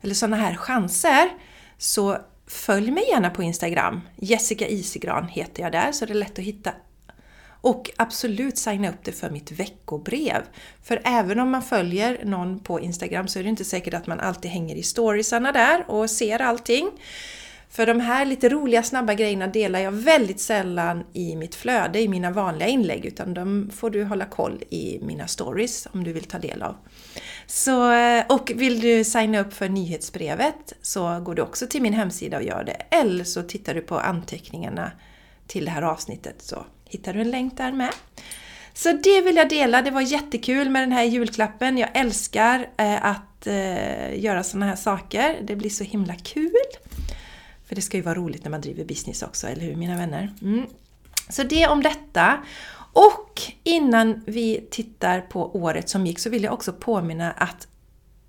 eller 0.00 0.14
sådana 0.14 0.36
här 0.36 0.54
chanser, 0.54 1.28
så 1.78 2.18
följ 2.46 2.90
mig 2.90 3.04
gärna 3.08 3.30
på 3.30 3.42
Instagram. 3.42 4.00
Jessica 4.16 4.66
Isigran 4.66 5.28
heter 5.28 5.62
jag 5.62 5.72
där, 5.72 5.92
så 5.92 6.06
det 6.06 6.12
är 6.12 6.14
lätt 6.14 6.38
att 6.38 6.44
hitta 6.44 6.72
och 7.60 7.90
absolut 7.96 8.58
signa 8.58 8.90
upp 8.90 9.04
dig 9.04 9.14
för 9.14 9.30
mitt 9.30 9.52
veckobrev. 9.52 10.42
För 10.82 11.02
även 11.04 11.40
om 11.40 11.50
man 11.50 11.62
följer 11.62 12.24
någon 12.24 12.60
på 12.60 12.80
Instagram 12.80 13.28
så 13.28 13.38
är 13.38 13.42
det 13.42 13.48
inte 13.48 13.64
säkert 13.64 13.94
att 13.94 14.06
man 14.06 14.20
alltid 14.20 14.50
hänger 14.50 14.76
i 14.76 14.82
storiesarna 14.82 15.52
där 15.52 15.90
och 15.90 16.10
ser 16.10 16.42
allting. 16.42 16.90
För 17.70 17.86
de 17.86 18.00
här 18.00 18.24
lite 18.24 18.48
roliga 18.48 18.82
snabba 18.82 19.14
grejerna 19.14 19.46
delar 19.46 19.78
jag 19.78 19.92
väldigt 19.92 20.40
sällan 20.40 21.04
i 21.12 21.36
mitt 21.36 21.54
flöde, 21.54 22.00
i 22.00 22.08
mina 22.08 22.30
vanliga 22.30 22.68
inlägg, 22.68 23.04
utan 23.04 23.34
de 23.34 23.70
får 23.74 23.90
du 23.90 24.04
hålla 24.04 24.24
koll 24.24 24.62
i 24.70 24.98
mina 25.02 25.26
stories 25.26 25.88
om 25.92 26.04
du 26.04 26.12
vill 26.12 26.24
ta 26.24 26.38
del 26.38 26.62
av. 26.62 26.76
Så, 27.46 27.92
eh, 27.92 28.24
och 28.28 28.52
vill 28.54 28.80
du 28.80 29.04
signa 29.04 29.40
upp 29.40 29.54
för 29.54 29.68
nyhetsbrevet 29.68 30.72
så 30.82 31.20
går 31.20 31.34
du 31.34 31.42
också 31.42 31.66
till 31.66 31.82
min 31.82 31.92
hemsida 31.92 32.36
och 32.36 32.42
gör 32.42 32.64
det. 32.64 32.96
Eller 32.96 33.24
så 33.24 33.42
tittar 33.42 33.74
du 33.74 33.80
på 33.80 33.98
anteckningarna 33.98 34.90
till 35.46 35.64
det 35.64 35.70
här 35.70 35.82
avsnittet 35.82 36.42
så 36.42 36.66
hittar 36.88 37.14
du 37.14 37.20
en 37.20 37.30
länk 37.30 37.56
där 37.56 37.72
med. 37.72 37.92
Så 38.74 38.92
det 38.92 39.20
vill 39.20 39.36
jag 39.36 39.48
dela, 39.48 39.82
det 39.82 39.90
var 39.90 40.00
jättekul 40.00 40.70
med 40.70 40.82
den 40.82 40.92
här 40.92 41.04
julklappen. 41.04 41.78
Jag 41.78 41.90
älskar 41.94 42.68
eh, 42.76 43.04
att 43.04 43.46
eh, 43.46 44.20
göra 44.20 44.42
sådana 44.42 44.66
här 44.66 44.76
saker. 44.76 45.38
Det 45.42 45.56
blir 45.56 45.70
så 45.70 45.84
himla 45.84 46.14
kul. 46.14 46.52
För 47.68 47.74
det 47.74 47.82
ska 47.82 47.96
ju 47.96 48.02
vara 48.02 48.14
roligt 48.14 48.44
när 48.44 48.50
man 48.50 48.60
driver 48.60 48.84
business 48.84 49.22
också, 49.22 49.46
eller 49.46 49.62
hur 49.62 49.76
mina 49.76 49.96
vänner? 49.96 50.32
Mm. 50.42 50.66
Så 51.28 51.42
det 51.42 51.66
om 51.66 51.82
detta. 51.82 52.42
Och 52.92 53.42
innan 53.64 54.22
vi 54.26 54.66
tittar 54.70 55.20
på 55.20 55.56
året 55.56 55.88
som 55.88 56.06
gick 56.06 56.18
så 56.18 56.30
vill 56.30 56.44
jag 56.44 56.52
också 56.52 56.72
påminna 56.72 57.30
att 57.32 57.68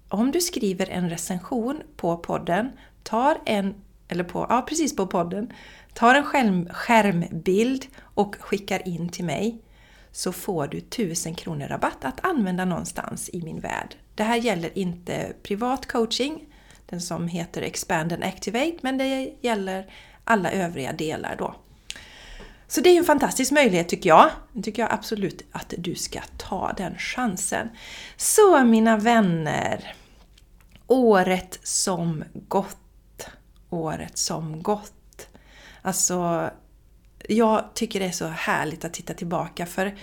om 0.10 0.32
du 0.32 0.42
skriver 0.42 0.90
en 0.90 1.10
recension 1.10 1.82
på 1.96 2.18
podden, 2.18 2.72
tar 3.04 3.38
en, 3.46 3.76
eller 4.08 4.24
på, 4.24 4.46
ja 4.50 4.66
precis 4.70 4.96
på 4.96 5.08
podden, 5.08 5.54
tar 6.00 6.16
en 6.16 6.24
skärm, 6.24 6.70
skärmbild 6.70 7.86
och 8.02 8.36
skickar 8.40 8.88
in 8.88 9.10
till 9.10 9.26
mig 9.26 9.62
så 10.12 10.32
får 10.32 10.68
du 10.68 10.78
1000 10.78 11.36
kronor 11.36 11.68
rabatt 11.68 12.06
att 12.06 12.26
använda 12.26 12.66
någonstans 12.66 13.30
i 13.34 13.42
min 13.42 13.60
värld. 13.60 13.96
Det 14.16 14.24
här 14.24 14.36
gäller 14.36 14.78
inte 14.78 15.34
privat 15.44 15.86
coaching, 15.86 16.46
den 16.86 17.02
som 17.02 17.28
heter 17.28 17.62
Expand 17.62 18.14
and 18.14 18.24
Activate, 18.24 18.78
men 18.82 18.98
det 18.98 19.34
gäller 19.42 19.94
alla 20.24 20.52
övriga 20.52 20.94
delar 20.94 21.36
då. 21.36 21.56
Så 22.68 22.82
det 22.82 22.90
är 22.90 22.98
en 22.98 23.04
fantastisk 23.06 23.52
möjlighet 23.52 23.90
tycker 23.90 24.10
jag. 24.10 24.30
Det 24.54 24.62
tycker 24.64 24.82
jag 24.82 24.94
absolut 24.94 25.42
att 25.52 25.74
du 25.78 25.96
ska 25.96 26.20
ta 26.38 26.74
den 26.78 26.96
chansen. 26.98 27.70
Så 28.18 28.64
mina 28.64 28.98
vänner, 28.98 29.94
året 30.88 31.60
som 31.64 32.24
gått. 32.34 32.78
Året 33.70 34.18
som 34.18 34.64
gått. 34.64 34.99
Alltså, 35.82 36.50
jag 37.28 37.70
tycker 37.74 38.00
det 38.00 38.06
är 38.06 38.12
så 38.12 38.28
härligt 38.28 38.86
att 38.86 38.94
titta 38.94 39.14
tillbaka 39.14 39.66
för 39.66 39.98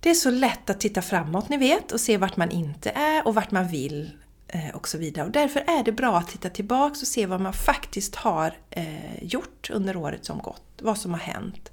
det 0.00 0.10
är 0.10 0.14
så 0.14 0.30
lätt 0.30 0.70
att 0.70 0.80
titta 0.80 1.02
framåt, 1.02 1.48
ni 1.48 1.56
vet, 1.56 1.92
och 1.92 2.00
se 2.00 2.16
vart 2.16 2.36
man 2.36 2.50
inte 2.50 2.90
är 2.90 3.26
och 3.26 3.34
vart 3.34 3.50
man 3.50 3.68
vill 3.68 4.10
eh, 4.48 4.68
och 4.74 4.88
så 4.88 4.98
vidare. 4.98 5.26
Och 5.26 5.32
därför 5.32 5.60
är 5.60 5.84
det 5.84 5.92
bra 5.92 6.18
att 6.18 6.28
titta 6.28 6.50
tillbaks 6.50 7.02
och 7.02 7.08
se 7.08 7.26
vad 7.26 7.40
man 7.40 7.52
faktiskt 7.52 8.14
har 8.14 8.54
eh, 8.70 9.24
gjort 9.24 9.70
under 9.70 9.96
året 9.96 10.24
som 10.24 10.38
gått, 10.38 10.62
vad 10.82 10.98
som 10.98 11.12
har 11.12 11.20
hänt. 11.20 11.70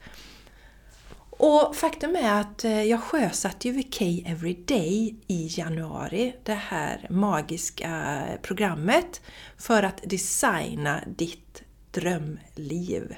Och 1.30 1.76
faktum 1.76 2.16
är 2.16 2.42
att 2.42 2.64
eh, 2.64 2.84
jag 2.84 3.02
sjösatte 3.04 3.68
ju 3.68 3.74
VK 3.74 4.02
Everyday 4.26 5.16
i 5.28 5.48
januari, 5.58 6.36
det 6.44 6.54
här 6.54 7.08
magiska 7.10 8.22
programmet 8.42 9.22
för 9.58 9.84
att 9.84 10.02
designa 10.04 11.04
ditt 11.18 11.49
drömliv. 11.92 13.16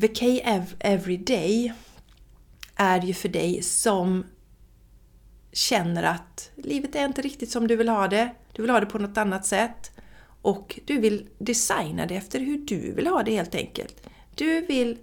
The 0.00 0.08
K-Everyday 0.08 1.72
är 2.76 3.00
ju 3.00 3.14
för 3.14 3.28
dig 3.28 3.62
som 3.62 4.24
känner 5.52 6.02
att 6.02 6.50
livet 6.56 6.94
är 6.94 7.04
inte 7.04 7.22
riktigt 7.22 7.50
som 7.50 7.66
du 7.66 7.76
vill 7.76 7.88
ha 7.88 8.08
det. 8.08 8.34
Du 8.52 8.62
vill 8.62 8.70
ha 8.70 8.80
det 8.80 8.86
på 8.86 8.98
något 8.98 9.18
annat 9.18 9.46
sätt. 9.46 9.90
Och 10.42 10.80
du 10.84 10.98
vill 10.98 11.28
designa 11.38 12.06
det 12.06 12.16
efter 12.16 12.40
hur 12.40 12.58
du 12.58 12.92
vill 12.92 13.06
ha 13.06 13.22
det 13.22 13.32
helt 13.32 13.54
enkelt. 13.54 14.08
Du 14.34 14.60
vill 14.60 14.98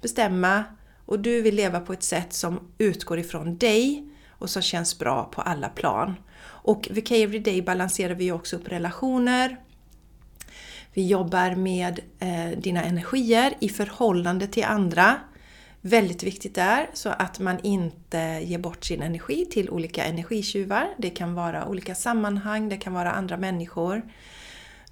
bestämma 0.00 0.64
och 1.06 1.20
du 1.20 1.42
vill 1.42 1.54
leva 1.54 1.80
på 1.80 1.92
ett 1.92 2.02
sätt 2.02 2.32
som 2.32 2.72
utgår 2.78 3.18
ifrån 3.18 3.58
dig 3.58 4.08
och 4.28 4.50
som 4.50 4.62
känns 4.62 4.98
bra 4.98 5.24
på 5.24 5.42
alla 5.42 5.68
plan. 5.68 6.14
Och 6.44 6.88
VK 6.90 7.10
Everyday 7.10 7.62
balanserar 7.62 8.14
vi 8.14 8.32
också 8.32 8.56
upp 8.56 8.68
relationer. 8.68 9.56
Vi 10.94 11.06
jobbar 11.06 11.54
med 11.54 12.00
eh, 12.18 12.58
dina 12.58 12.82
energier 12.82 13.54
i 13.60 13.68
förhållande 13.68 14.46
till 14.46 14.64
andra. 14.64 15.20
Väldigt 15.80 16.22
viktigt 16.22 16.54
där, 16.54 16.86
så 16.92 17.08
att 17.08 17.38
man 17.38 17.58
inte 17.62 18.40
ger 18.44 18.58
bort 18.58 18.84
sin 18.84 19.02
energi 19.02 19.46
till 19.50 19.70
olika 19.70 20.04
energitjuvar. 20.04 20.88
Det 20.98 21.10
kan 21.10 21.34
vara 21.34 21.68
olika 21.68 21.94
sammanhang, 21.94 22.68
det 22.68 22.76
kan 22.76 22.92
vara 22.92 23.12
andra 23.12 23.36
människor. 23.36 24.02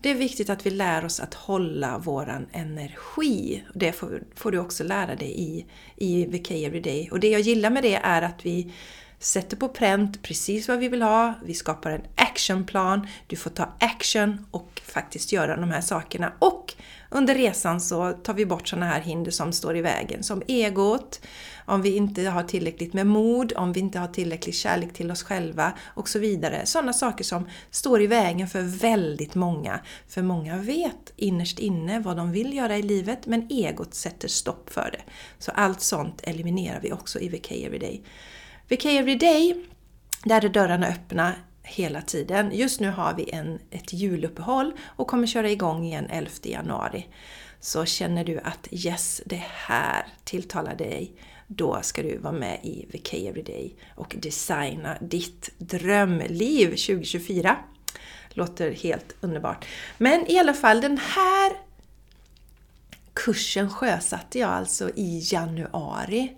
Det 0.00 0.10
är 0.10 0.14
viktigt 0.14 0.50
att 0.50 0.66
vi 0.66 0.70
lär 0.70 1.04
oss 1.04 1.20
att 1.20 1.34
hålla 1.34 1.98
våran 1.98 2.46
energi. 2.52 3.64
Det 3.74 3.92
får, 3.92 4.22
får 4.34 4.52
du 4.52 4.58
också 4.58 4.84
lära 4.84 5.14
dig 5.14 5.40
i, 5.40 5.66
i 5.96 6.26
VK 6.26 6.50
Everyday. 6.50 7.08
Och 7.10 7.20
det 7.20 7.28
jag 7.28 7.40
gillar 7.40 7.70
med 7.70 7.82
det 7.82 7.94
är 7.94 8.22
att 8.22 8.46
vi 8.46 8.72
sätter 9.20 9.56
på 9.56 9.68
pränt 9.68 10.22
precis 10.22 10.68
vad 10.68 10.78
vi 10.78 10.88
vill 10.88 11.02
ha, 11.02 11.34
vi 11.44 11.54
skapar 11.54 11.90
en 11.90 12.02
actionplan, 12.14 13.06
du 13.26 13.36
får 13.36 13.50
ta 13.50 13.68
action 13.80 14.46
och 14.50 14.82
faktiskt 14.84 15.32
göra 15.32 15.56
de 15.56 15.70
här 15.70 15.80
sakerna. 15.80 16.32
Och 16.38 16.74
under 17.10 17.34
resan 17.34 17.80
så 17.80 18.12
tar 18.12 18.34
vi 18.34 18.46
bort 18.46 18.68
sådana 18.68 18.86
här 18.86 19.00
hinder 19.00 19.30
som 19.30 19.52
står 19.52 19.76
i 19.76 19.82
vägen, 19.82 20.22
som 20.22 20.42
egot, 20.46 21.20
om 21.66 21.82
vi 21.82 21.96
inte 21.96 22.22
har 22.22 22.42
tillräckligt 22.42 22.92
med 22.92 23.06
mod, 23.06 23.52
om 23.52 23.72
vi 23.72 23.80
inte 23.80 23.98
har 23.98 24.08
tillräcklig 24.08 24.54
kärlek 24.54 24.92
till 24.92 25.10
oss 25.10 25.22
själva 25.22 25.72
och 25.94 26.08
så 26.08 26.18
vidare. 26.18 26.66
Sådana 26.66 26.92
saker 26.92 27.24
som 27.24 27.48
står 27.70 28.02
i 28.02 28.06
vägen 28.06 28.48
för 28.48 28.62
väldigt 28.62 29.34
många. 29.34 29.80
För 30.08 30.22
många 30.22 30.56
vet 30.56 31.12
innerst 31.16 31.58
inne 31.58 32.00
vad 32.00 32.16
de 32.16 32.32
vill 32.32 32.54
göra 32.54 32.78
i 32.78 32.82
livet 32.82 33.26
men 33.26 33.46
egot 33.50 33.94
sätter 33.94 34.28
stopp 34.28 34.70
för 34.70 34.90
det. 34.92 35.12
Så 35.38 35.50
allt 35.50 35.80
sånt 35.80 36.20
eliminerar 36.24 36.80
vi 36.80 36.92
också 36.92 37.20
i 37.20 37.28
VK 37.28 37.52
Everyday. 37.52 38.02
VK 38.70 38.84
Everyday, 38.84 39.64
där 40.24 40.44
är 40.44 40.48
dörrarna 40.48 40.86
öppna 40.86 41.34
hela 41.62 42.02
tiden. 42.02 42.50
Just 42.52 42.80
nu 42.80 42.90
har 42.90 43.14
vi 43.14 43.30
en, 43.30 43.58
ett 43.70 43.92
juluppehåll 43.92 44.72
och 44.82 45.06
kommer 45.06 45.26
köra 45.26 45.50
igång 45.50 45.84
igen 45.84 46.06
11 46.10 46.30
januari. 46.42 47.06
Så 47.60 47.84
känner 47.84 48.24
du 48.24 48.38
att 48.38 48.68
yes, 48.70 49.22
det 49.26 49.42
här 49.46 50.06
tilltalar 50.24 50.74
dig, 50.74 51.12
då 51.46 51.78
ska 51.82 52.02
du 52.02 52.18
vara 52.18 52.32
med 52.32 52.60
i 52.62 52.86
VK 52.92 53.14
Everyday 53.14 53.74
och 53.94 54.16
designa 54.18 54.96
ditt 55.00 55.50
drömliv 55.58 56.68
2024. 56.68 57.56
Låter 58.28 58.72
helt 58.72 59.14
underbart. 59.20 59.66
Men 59.98 60.30
i 60.30 60.38
alla 60.38 60.54
fall, 60.54 60.80
den 60.80 60.98
här 60.98 61.52
kursen 63.14 63.70
sjösatte 63.70 64.38
jag 64.38 64.50
alltså 64.50 64.90
i 64.96 65.22
januari. 65.32 66.36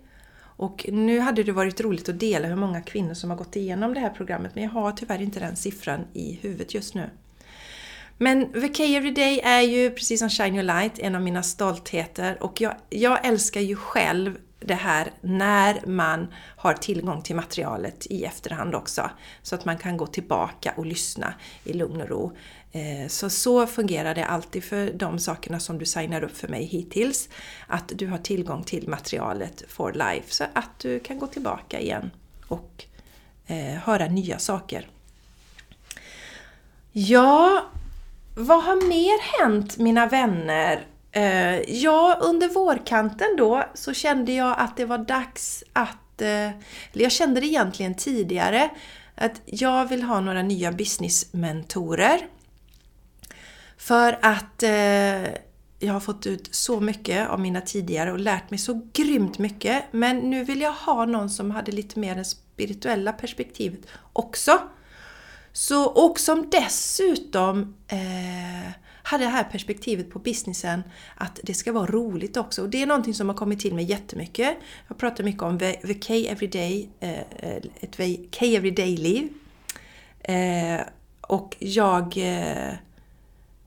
Och 0.57 0.85
nu 0.91 1.19
hade 1.19 1.43
det 1.43 1.51
varit 1.51 1.81
roligt 1.81 2.09
att 2.09 2.19
dela 2.19 2.47
hur 2.47 2.55
många 2.55 2.81
kvinnor 2.81 3.13
som 3.13 3.29
har 3.29 3.37
gått 3.37 3.55
igenom 3.55 3.93
det 3.93 3.99
här 3.99 4.09
programmet 4.09 4.55
men 4.55 4.63
jag 4.63 4.71
har 4.71 4.91
tyvärr 4.91 5.21
inte 5.21 5.39
den 5.39 5.55
siffran 5.55 6.01
i 6.13 6.39
huvudet 6.41 6.73
just 6.73 6.95
nu. 6.95 7.09
Men 8.17 8.51
VK 8.51 8.79
Everyday 8.79 9.39
är 9.39 9.61
ju 9.61 9.89
precis 9.89 10.19
som 10.19 10.29
Shine 10.29 10.55
Your 10.55 10.63
Light 10.63 10.99
en 10.99 11.15
av 11.15 11.21
mina 11.21 11.43
stoltheter 11.43 12.43
och 12.43 12.61
jag, 12.61 12.75
jag 12.89 13.25
älskar 13.25 13.61
ju 13.61 13.75
själv 13.75 14.37
det 14.59 14.73
här 14.73 15.11
när 15.21 15.87
man 15.87 16.27
har 16.57 16.73
tillgång 16.73 17.21
till 17.21 17.35
materialet 17.35 18.07
i 18.09 18.23
efterhand 18.23 18.75
också. 18.75 19.09
Så 19.41 19.55
att 19.55 19.65
man 19.65 19.77
kan 19.77 19.97
gå 19.97 20.07
tillbaka 20.07 20.73
och 20.77 20.85
lyssna 20.85 21.33
i 21.63 21.73
lugn 21.73 22.01
och 22.01 22.09
ro. 22.09 22.31
Eh, 22.75 23.07
så 23.07 23.29
så 23.29 23.67
fungerar 23.67 24.15
det 24.15 24.25
alltid 24.25 24.63
för 24.63 24.91
de 24.93 25.19
sakerna 25.19 25.59
som 25.59 25.77
du 25.77 25.85
signar 25.85 26.23
upp 26.23 26.37
för 26.37 26.47
mig 26.47 26.65
hittills. 26.65 27.29
Att 27.67 27.91
du 27.95 28.07
har 28.07 28.17
tillgång 28.17 28.63
till 28.63 28.89
materialet 28.89 29.63
for 29.67 29.93
life 29.93 30.33
så 30.33 30.43
att 30.53 30.79
du 30.79 30.99
kan 30.99 31.19
gå 31.19 31.27
tillbaka 31.27 31.79
igen 31.79 32.11
och 32.47 32.85
eh, 33.47 33.57
höra 33.57 34.07
nya 34.07 34.39
saker. 34.39 34.89
Ja, 36.91 37.63
vad 38.35 38.63
har 38.63 38.87
mer 38.87 39.41
hänt 39.41 39.77
mina 39.77 40.05
vänner? 40.05 40.85
Eh, 41.11 41.59
ja, 41.59 42.19
under 42.21 42.47
vårkanten 42.47 43.35
då 43.37 43.63
så 43.73 43.93
kände 43.93 44.31
jag 44.31 44.55
att 44.59 44.77
det 44.77 44.85
var 44.85 44.97
dags 44.97 45.63
att... 45.73 46.21
Eh, 46.21 46.27
eller 46.27 47.03
jag 47.03 47.11
kände 47.11 47.41
det 47.41 47.47
egentligen 47.47 47.95
tidigare. 47.95 48.69
Att 49.15 49.41
jag 49.45 49.85
vill 49.85 50.03
ha 50.03 50.19
några 50.19 50.41
nya 50.41 50.71
businessmentorer. 50.71 52.27
För 53.83 54.19
att 54.21 54.63
eh, 54.63 55.33
jag 55.79 55.93
har 55.93 55.99
fått 55.99 56.25
ut 56.25 56.55
så 56.55 56.79
mycket 56.79 57.29
av 57.29 57.39
mina 57.39 57.61
tidigare 57.61 58.11
och 58.11 58.19
lärt 58.19 58.49
mig 58.49 58.57
så 58.57 58.81
grymt 58.93 59.39
mycket. 59.39 59.83
Men 59.91 60.17
nu 60.17 60.43
vill 60.43 60.61
jag 60.61 60.71
ha 60.71 61.05
någon 61.05 61.29
som 61.29 61.51
hade 61.51 61.71
lite 61.71 61.99
mer 61.99 62.15
det 62.15 62.23
spirituella 62.23 63.13
perspektivet 63.13 63.79
också. 64.13 64.59
Så, 65.51 65.85
och 65.85 66.19
som 66.19 66.49
dessutom 66.49 67.75
eh, 67.87 68.71
hade 69.03 69.23
det 69.23 69.29
här 69.29 69.43
perspektivet 69.43 70.11
på 70.11 70.19
businessen 70.19 70.83
att 71.15 71.39
det 71.43 71.53
ska 71.53 71.71
vara 71.71 71.91
roligt 71.91 72.37
också. 72.37 72.61
Och 72.61 72.69
det 72.69 72.81
är 72.81 72.85
någonting 72.85 73.13
som 73.13 73.29
har 73.29 73.35
kommit 73.35 73.59
till 73.59 73.73
mig 73.73 73.85
jättemycket. 73.85 74.57
Jag 74.87 74.97
pratar 74.97 75.23
mycket 75.23 75.43
om 75.43 75.59
the 75.59 75.93
K 75.93 76.13
Everyday, 76.13 76.89
eh, 76.99 77.19
ett 77.79 77.97
K 78.39 78.45
Everyday-liv. 78.45 79.29
Eh, 80.19 80.81
och 81.21 81.55
jag 81.59 82.17
eh, 82.17 82.73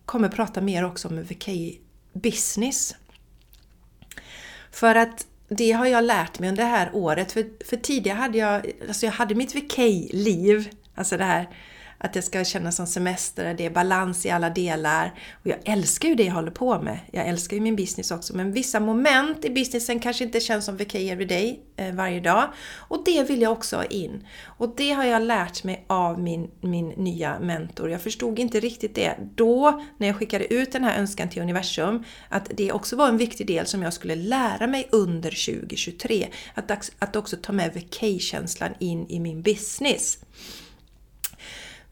kommer 0.06 0.28
prata 0.28 0.60
mer 0.60 0.84
också 0.84 1.08
om 1.08 1.22
VK 1.22 1.48
Business. 2.12 2.94
För 4.70 4.94
att 4.94 5.26
det 5.48 5.72
har 5.72 5.86
jag 5.86 6.04
lärt 6.04 6.38
mig 6.38 6.48
under 6.48 6.62
det 6.62 6.70
här 6.70 6.90
året. 6.92 7.32
För, 7.32 7.64
för 7.64 7.76
tidigare 7.76 8.16
hade 8.16 8.38
jag, 8.38 8.72
alltså 8.88 9.06
jag 9.06 9.12
hade 9.12 9.34
mitt 9.34 9.54
VK-liv, 9.54 10.70
alltså 10.94 11.16
det 11.16 11.24
här 11.24 11.48
att 11.98 12.12
det 12.12 12.22
ska 12.22 12.44
kännas 12.44 12.76
som 12.76 12.86
semester, 12.86 13.54
det 13.54 13.66
är 13.66 13.70
balans 13.70 14.26
i 14.26 14.30
alla 14.30 14.50
delar. 14.50 15.14
Och 15.32 15.46
jag 15.46 15.58
älskar 15.64 16.08
ju 16.08 16.14
det 16.14 16.24
jag 16.24 16.34
håller 16.34 16.50
på 16.50 16.82
med. 16.82 16.98
Jag 17.12 17.26
älskar 17.26 17.56
ju 17.56 17.60
min 17.62 17.76
business 17.76 18.10
också. 18.10 18.36
Men 18.36 18.52
vissa 18.52 18.80
moment 18.80 19.44
i 19.44 19.50
businessen 19.50 20.00
kanske 20.00 20.24
inte 20.24 20.40
känns 20.40 20.64
som 20.64 20.76
VK 20.76 20.94
Everyday 20.94 21.60
eh, 21.76 21.94
varje 21.94 22.20
dag. 22.20 22.48
Och 22.76 23.02
det 23.04 23.22
vill 23.22 23.42
jag 23.42 23.52
också 23.52 23.76
ha 23.76 23.84
in. 23.84 24.26
Och 24.44 24.74
det 24.76 24.90
har 24.90 25.04
jag 25.04 25.22
lärt 25.22 25.64
mig 25.64 25.84
av 25.86 26.20
min, 26.20 26.50
min 26.60 26.88
nya 26.88 27.38
mentor. 27.40 27.90
Jag 27.90 28.02
förstod 28.02 28.38
inte 28.38 28.60
riktigt 28.60 28.94
det 28.94 29.16
då 29.34 29.82
när 29.98 30.06
jag 30.06 30.16
skickade 30.16 30.54
ut 30.54 30.72
den 30.72 30.84
här 30.84 30.98
önskan 30.98 31.28
till 31.28 31.42
universum. 31.42 32.04
Att 32.28 32.50
det 32.56 32.72
också 32.72 32.96
var 32.96 33.08
en 33.08 33.18
viktig 33.18 33.46
del 33.46 33.66
som 33.66 33.82
jag 33.82 33.92
skulle 33.92 34.14
lära 34.14 34.66
mig 34.66 34.88
under 34.92 35.30
2023. 35.30 36.28
Att, 36.54 36.90
att 36.98 37.16
också 37.16 37.36
ta 37.36 37.52
med 37.52 37.74
VK-känslan 37.74 38.70
in 38.78 39.06
i 39.08 39.20
min 39.20 39.42
business. 39.42 40.18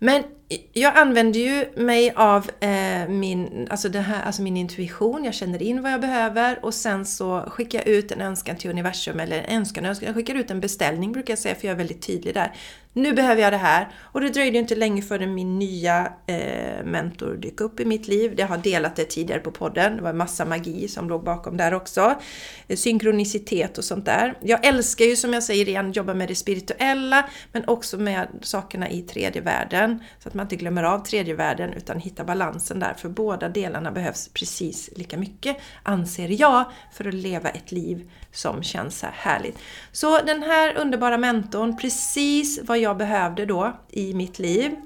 Men 0.05 0.25
jag 0.73 0.97
använder 0.97 1.41
ju 1.41 1.67
mig 1.77 2.13
av 2.17 2.51
eh, 2.61 3.09
min, 3.09 3.69
alltså 3.71 3.89
det 3.89 4.01
här, 4.01 4.23
alltså 4.23 4.43
min 4.43 4.57
intuition, 4.57 5.25
jag 5.25 5.35
känner 5.35 5.63
in 5.63 5.83
vad 5.83 5.93
jag 5.93 6.01
behöver 6.01 6.65
och 6.65 6.75
sen 6.75 7.05
så 7.05 7.41
skickar 7.41 7.79
jag 7.79 7.89
ut 7.89 8.13
en 8.13 8.21
önskan 8.21 8.57
till 8.57 8.71
universum, 8.71 9.21
eller 9.21 9.39
en 9.39 9.59
önskan, 9.59 9.85
jag 10.01 10.15
skickar 10.15 10.35
ut 10.35 10.51
en 10.51 10.61
beställning 10.61 11.13
brukar 11.13 11.33
jag 11.33 11.39
säga 11.39 11.55
för 11.55 11.67
jag 11.67 11.73
är 11.73 11.79
väldigt 11.79 12.03
tydlig 12.03 12.35
där. 12.35 12.53
Nu 12.97 13.13
behöver 13.13 13.43
jag 13.43 13.53
det 13.53 13.57
här! 13.57 13.89
Och 13.97 14.21
det 14.21 14.29
dröjde 14.29 14.57
ju 14.57 14.61
inte 14.61 14.75
länge 14.75 15.03
förrän 15.03 15.35
min 15.35 15.59
nya 15.59 16.13
eh, 16.27 16.85
mentor 16.85 17.37
dök 17.37 17.61
upp 17.61 17.81
i 17.81 17.85
mitt 17.85 18.09
liv. 18.09 18.35
Jag 18.37 18.47
har 18.47 18.59
delat 18.59 18.97
det 18.97 19.05
tidigare 19.05 19.41
på 19.41 19.51
podden, 19.51 19.97
det 19.97 20.03
var 20.03 20.11
en 20.11 20.17
massa 20.17 20.45
magi 20.45 20.89
som 20.89 21.09
låg 21.09 21.25
bakom 21.25 21.57
där 21.57 21.75
också. 21.75 22.15
Synkronicitet 22.75 23.79
och 23.79 23.85
sånt 23.85 24.05
där. 24.05 24.39
Jag 24.43 24.67
älskar 24.67 25.05
ju 25.05 25.17
som 25.17 25.33
jag 25.33 25.43
säger 25.43 25.69
igen, 25.69 25.93
jobba 25.93 26.15
med 26.15 26.29
det 26.29 26.35
spirituella 26.35 27.29
men 27.53 27.65
också 27.67 27.99
med 27.99 28.29
sakerna 28.43 28.91
i 28.91 29.03
tredje 29.03 29.43
världen. 29.43 30.03
Så 30.19 30.29
att 30.35 30.37
man 30.37 30.45
inte 30.45 30.57
glömmer 30.57 30.83
av 30.83 30.99
tredje 30.99 31.35
världen 31.35 31.73
utan 31.73 31.99
hittar 31.99 32.25
balansen 32.25 32.81
där. 32.81 32.95
För 32.95 33.09
båda 33.09 33.49
delarna 33.49 33.91
behövs 33.91 34.29
precis 34.29 34.91
lika 34.97 35.17
mycket, 35.17 35.57
anser 35.83 36.41
jag, 36.41 36.65
för 36.93 37.09
att 37.09 37.15
leva 37.15 37.49
ett 37.49 37.73
liv 37.73 38.11
som 38.33 38.63
känns 38.63 38.99
så 38.99 39.07
här 39.07 39.13
härligt. 39.17 39.59
Så 39.93 40.21
den 40.21 40.43
här 40.43 40.77
underbara 40.77 41.19
mentorn, 41.19 41.77
precis 41.77 42.61
vad 42.63 42.79
jag 42.79 42.97
behövde 42.97 43.47
då 43.47 43.77
i 43.91 44.15
mitt 44.15 44.39
liv, 44.39 44.77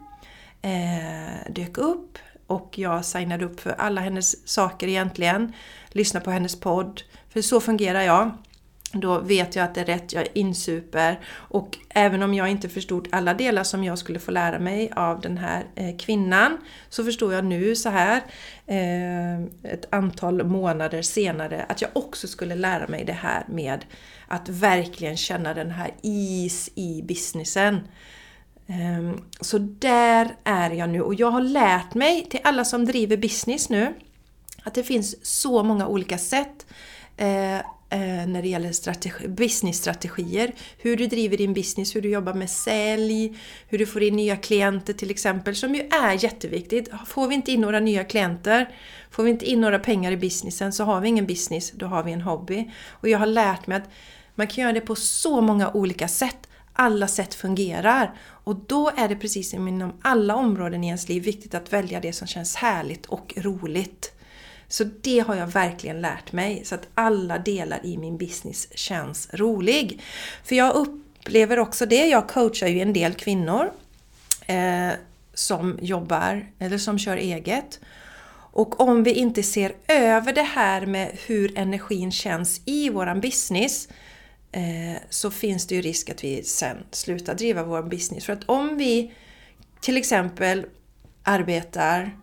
eh, 0.62 1.52
dök 1.52 1.78
upp 1.78 2.18
och 2.46 2.78
jag 2.78 3.04
signade 3.04 3.44
upp 3.44 3.61
för 3.61 3.70
alla 3.70 4.00
hennes 4.00 4.48
saker 4.48 4.88
egentligen. 4.88 5.52
Lyssna 5.88 6.20
på 6.20 6.30
hennes 6.30 6.61
podd, 6.61 7.02
för 7.28 7.42
så 7.42 7.61
fungerar 7.61 8.02
jag. 8.02 8.30
Då 8.92 9.20
vet 9.20 9.57
jag 9.57 9.64
att 9.64 9.74
det 9.74 9.81
är 9.81 9.85
rätt, 9.85 10.12
jag 10.12 10.29
insuper 10.35 11.20
och 11.29 11.79
även 11.88 12.22
om 12.22 12.35
jag 12.35 12.48
inte 12.48 12.68
förstod 12.68 13.09
alla 13.12 13.35
delar 13.35 13.64
som 13.64 13.85
jag 13.85 13.98
skulle 13.98 14.18
få 14.18 14.31
lära 14.31 14.59
mig 14.59 14.92
av 14.96 15.20
den 15.20 15.38
här 15.38 15.64
eh, 15.74 15.96
kvinnan 15.96 16.59
så 16.88 17.05
förstår 17.05 17.35
jag 17.35 17.44
nu 17.44 17.77
så 17.77 17.88
här 17.88 18.22
eh, 18.66 19.42
ett 19.72 19.88
antal 19.90 20.44
månader 20.44 21.03
senare 21.03 21.66
att 21.68 21.83
jag 21.83 21.90
också 21.92 22.29
skulle 22.29 22.55
lära 22.55 22.88
mig 22.88 23.05
det 23.05 23.12
här 23.12 23.44
med 23.48 23.85
att 24.29 24.48
verkligen 24.48 25.16
känna 25.16 25.55
den 25.55 25.70
här 25.70 25.90
is 26.03 26.70
i 26.74 27.03
businessen. 27.03 27.81
Ehm, 28.66 29.24
så 29.40 29.59
där 29.59 30.37
är 30.44 30.70
jag 30.70 30.88
nu 30.88 31.03
och 31.03 31.14
jag 31.14 31.31
har 31.31 31.40
lärt 31.40 31.94
mig 31.94 32.27
till 32.31 32.40
alla 32.44 32.64
som 32.64 32.85
driver 32.85 33.16
business 33.16 33.68
nu 33.68 33.94
att 34.62 34.74
det 34.74 34.83
finns 34.83 35.27
så 35.27 35.62
många 35.62 35.87
olika 35.87 36.18
sätt 36.18 36.66
eh, 37.16 37.59
Eh, 37.90 38.27
när 38.27 38.42
det 38.42 38.48
gäller 38.48 38.72
strategi, 38.72 39.29
businessstrategier. 39.29 40.53
Hur 40.79 40.96
du 40.96 41.07
driver 41.07 41.37
din 41.37 41.55
business, 41.55 41.96
hur 41.96 42.03
du 42.03 42.11
jobbar 42.11 42.35
med 42.35 42.51
sälj, 42.51 43.38
hur 43.68 43.79
du 43.79 43.87
får 43.87 44.03
in 44.03 44.16
nya 44.16 44.37
klienter 44.37 44.92
till 44.92 45.11
exempel, 45.11 45.57
som 45.57 45.74
ju 45.74 45.81
är 45.81 46.24
jätteviktigt. 46.24 46.90
Får 47.07 47.29
vi 47.29 47.35
inte 47.35 47.53
in 47.53 47.61
några 47.61 47.81
nya 47.81 48.05
klienter, 48.05 48.74
får 49.11 49.22
vi 49.22 49.31
inte 49.31 49.46
in 49.46 49.61
några 49.61 49.79
pengar 49.79 50.12
i 50.12 50.16
businessen 50.16 50.72
så 50.72 50.85
har 50.85 51.01
vi 51.01 51.09
ingen 51.09 51.27
business, 51.27 51.70
då 51.70 51.87
har 51.87 52.03
vi 52.03 52.12
en 52.12 52.20
hobby. 52.20 52.70
Och 52.90 53.09
jag 53.09 53.18
har 53.18 53.27
lärt 53.27 53.66
mig 53.66 53.77
att 53.77 53.90
man 54.35 54.46
kan 54.46 54.62
göra 54.62 54.72
det 54.72 54.81
på 54.81 54.94
så 54.94 55.40
många 55.40 55.72
olika 55.72 56.09
sätt. 56.09 56.48
Alla 56.72 57.09
sätt 57.09 57.35
fungerar. 57.35 58.14
Och 58.20 58.57
då 58.57 58.90
är 58.96 59.09
det 59.09 59.16
precis 59.16 59.51
som 59.51 59.68
inom 59.68 59.92
alla 60.03 60.37
områden 60.37 60.85
i 60.85 60.87
ens 60.87 61.09
liv 61.09 61.22
viktigt 61.22 61.55
att 61.55 61.72
välja 61.72 62.01
det 62.01 62.12
som 62.12 62.27
känns 62.27 62.57
härligt 62.57 63.07
och 63.07 63.35
roligt. 63.37 64.12
Så 64.68 64.85
det 64.85 65.18
har 65.18 65.35
jag 65.35 65.46
verkligen 65.46 66.00
lärt 66.00 66.33
mig, 66.33 66.64
så 66.64 66.74
att 66.74 66.88
alla 66.94 67.38
delar 67.38 67.87
i 67.87 67.96
min 67.96 68.18
business 68.18 68.68
känns 68.74 69.28
rolig. 69.33 70.02
För 70.44 70.57
jag 70.57 70.74
upplever 70.74 71.59
också 71.59 71.87
det, 71.87 72.07
jag 72.07 72.28
coachar 72.28 72.66
ju 72.66 72.81
en 72.81 72.92
del 72.92 73.14
kvinnor 73.14 73.70
eh, 74.46 74.90
som 75.35 75.78
jobbar 75.83 76.46
eller 76.59 76.78
som 76.78 76.98
kör 76.98 77.16
eget. 77.16 77.81
Och 78.52 78.81
om 78.81 79.02
vi 79.02 79.12
inte 79.12 79.42
ser 79.42 79.74
över 79.88 80.33
det 80.33 80.42
här 80.42 80.87
med 80.87 81.18
hur 81.26 81.59
energin 81.59 82.12
känns 82.12 82.61
i 82.64 82.90
våran 82.90 83.20
business 83.20 83.88
eh, 84.52 85.02
så 85.11 85.31
finns 85.31 85.66
det 85.66 85.74
ju 85.74 85.81
risk 85.81 86.11
att 86.11 86.24
vi 86.24 86.42
sen 86.44 86.76
slutar 86.90 87.35
driva 87.35 87.62
vår 87.62 87.83
business. 87.83 88.24
För 88.24 88.33
att 88.33 88.44
om 88.46 88.76
vi 88.76 89.12
till 89.81 89.96
exempel 89.96 90.66
arbetar 91.22 92.16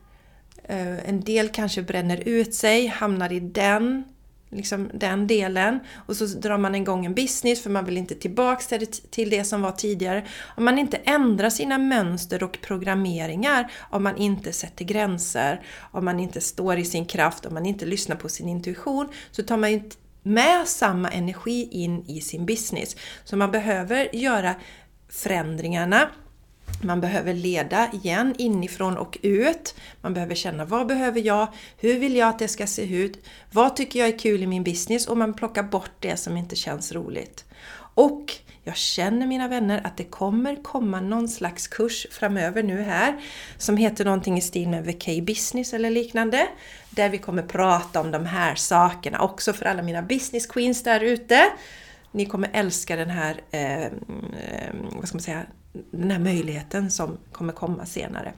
Eh, 0.69 1.09
en 1.09 1.21
del 1.21 1.49
kanske 1.49 1.81
bränner 1.81 2.27
ut 2.27 2.53
sig, 2.53 2.87
hamnar 2.87 3.31
i 3.31 3.39
den, 3.39 4.03
liksom 4.49 4.89
den 4.93 5.27
delen. 5.27 5.79
Och 5.95 6.15
så 6.15 6.25
drar 6.25 6.57
man 6.57 6.75
igång 6.75 7.05
en 7.05 7.13
business 7.13 7.63
för 7.63 7.69
man 7.69 7.85
vill 7.85 7.97
inte 7.97 8.15
tillbaks 8.15 8.67
till 9.09 9.29
det 9.29 9.43
som 9.43 9.61
var 9.61 9.71
tidigare. 9.71 10.25
Om 10.57 10.65
man 10.65 10.77
inte 10.77 10.97
ändrar 10.97 11.49
sina 11.49 11.77
mönster 11.77 12.43
och 12.43 12.57
programmeringar, 12.61 13.71
om 13.89 14.03
man 14.03 14.17
inte 14.17 14.53
sätter 14.53 14.85
gränser, 14.85 15.61
om 15.91 16.05
man 16.05 16.19
inte 16.19 16.41
står 16.41 16.77
i 16.77 16.85
sin 16.85 17.05
kraft, 17.05 17.45
om 17.45 17.53
man 17.53 17.65
inte 17.65 17.85
lyssnar 17.85 18.15
på 18.15 18.29
sin 18.29 18.49
intuition, 18.49 19.07
så 19.31 19.43
tar 19.43 19.57
man 19.57 19.69
ju 19.69 19.75
inte 19.75 19.95
med 20.23 20.67
samma 20.67 21.09
energi 21.09 21.67
in 21.71 22.05
i 22.07 22.21
sin 22.21 22.45
business. 22.45 22.95
Så 23.23 23.37
man 23.37 23.51
behöver 23.51 24.15
göra 24.15 24.55
förändringarna 25.09 26.09
man 26.81 27.01
behöver 27.01 27.33
leda 27.33 27.89
igen 27.93 28.35
inifrån 28.37 28.97
och 28.97 29.17
ut. 29.21 29.75
Man 30.01 30.13
behöver 30.13 30.35
känna 30.35 30.65
vad 30.65 30.87
behöver 30.87 31.21
jag? 31.21 31.47
Hur 31.77 31.99
vill 31.99 32.15
jag 32.15 32.29
att 32.29 32.39
det 32.39 32.47
ska 32.47 32.67
se 32.67 32.95
ut? 32.95 33.25
Vad 33.51 33.75
tycker 33.75 33.99
jag 33.99 34.07
är 34.07 34.19
kul 34.19 34.43
i 34.43 34.47
min 34.47 34.63
business? 34.63 35.07
Och 35.07 35.17
man 35.17 35.33
plockar 35.33 35.63
bort 35.63 35.91
det 35.99 36.17
som 36.17 36.37
inte 36.37 36.55
känns 36.55 36.91
roligt. 36.91 37.45
Och 37.95 38.33
jag 38.63 38.75
känner 38.77 39.27
mina 39.27 39.47
vänner 39.47 39.81
att 39.83 39.97
det 39.97 40.03
kommer 40.03 40.63
komma 40.63 41.01
någon 41.01 41.27
slags 41.27 41.67
kurs 41.67 42.07
framöver 42.11 42.63
nu 42.63 42.81
här 42.81 43.21
som 43.57 43.77
heter 43.77 44.05
någonting 44.05 44.37
i 44.37 44.41
stil 44.41 44.69
med 44.69 44.85
VK 44.85 45.07
Business 45.23 45.73
eller 45.73 45.89
liknande. 45.89 46.47
Där 46.89 47.09
vi 47.09 47.17
kommer 47.17 47.43
prata 47.43 48.01
om 48.01 48.11
de 48.11 48.25
här 48.25 48.55
sakerna 48.55 49.21
också 49.21 49.53
för 49.53 49.65
alla 49.65 49.81
mina 49.81 50.01
business 50.01 50.45
queens 50.45 50.83
där 50.83 50.99
ute. 50.99 51.43
Ni 52.11 52.25
kommer 52.25 52.49
älska 52.53 52.95
den 52.95 53.09
här, 53.09 53.41
eh, 53.51 53.85
mm, 53.85 53.91
eh 54.47 54.73
vad 54.91 55.07
ska 55.07 55.15
man 55.15 55.21
säga, 55.21 55.45
den 55.91 56.11
här 56.11 56.19
möjligheten 56.19 56.91
som 56.91 57.17
kommer 57.31 57.53
komma 57.53 57.85
senare. 57.85 58.33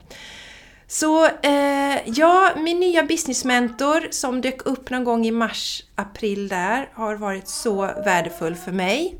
Så 0.86 1.26
eh, 1.26 1.98
ja, 2.04 2.50
min 2.56 2.80
nya 2.80 3.02
businessmentor 3.02 4.08
som 4.10 4.40
dök 4.40 4.66
upp 4.66 4.90
någon 4.90 5.04
gång 5.04 5.26
i 5.26 5.30
mars, 5.30 5.84
april 5.94 6.48
där 6.48 6.88
har 6.92 7.14
varit 7.14 7.48
så 7.48 7.80
värdefull 7.80 8.54
för 8.54 8.72
mig. 8.72 9.18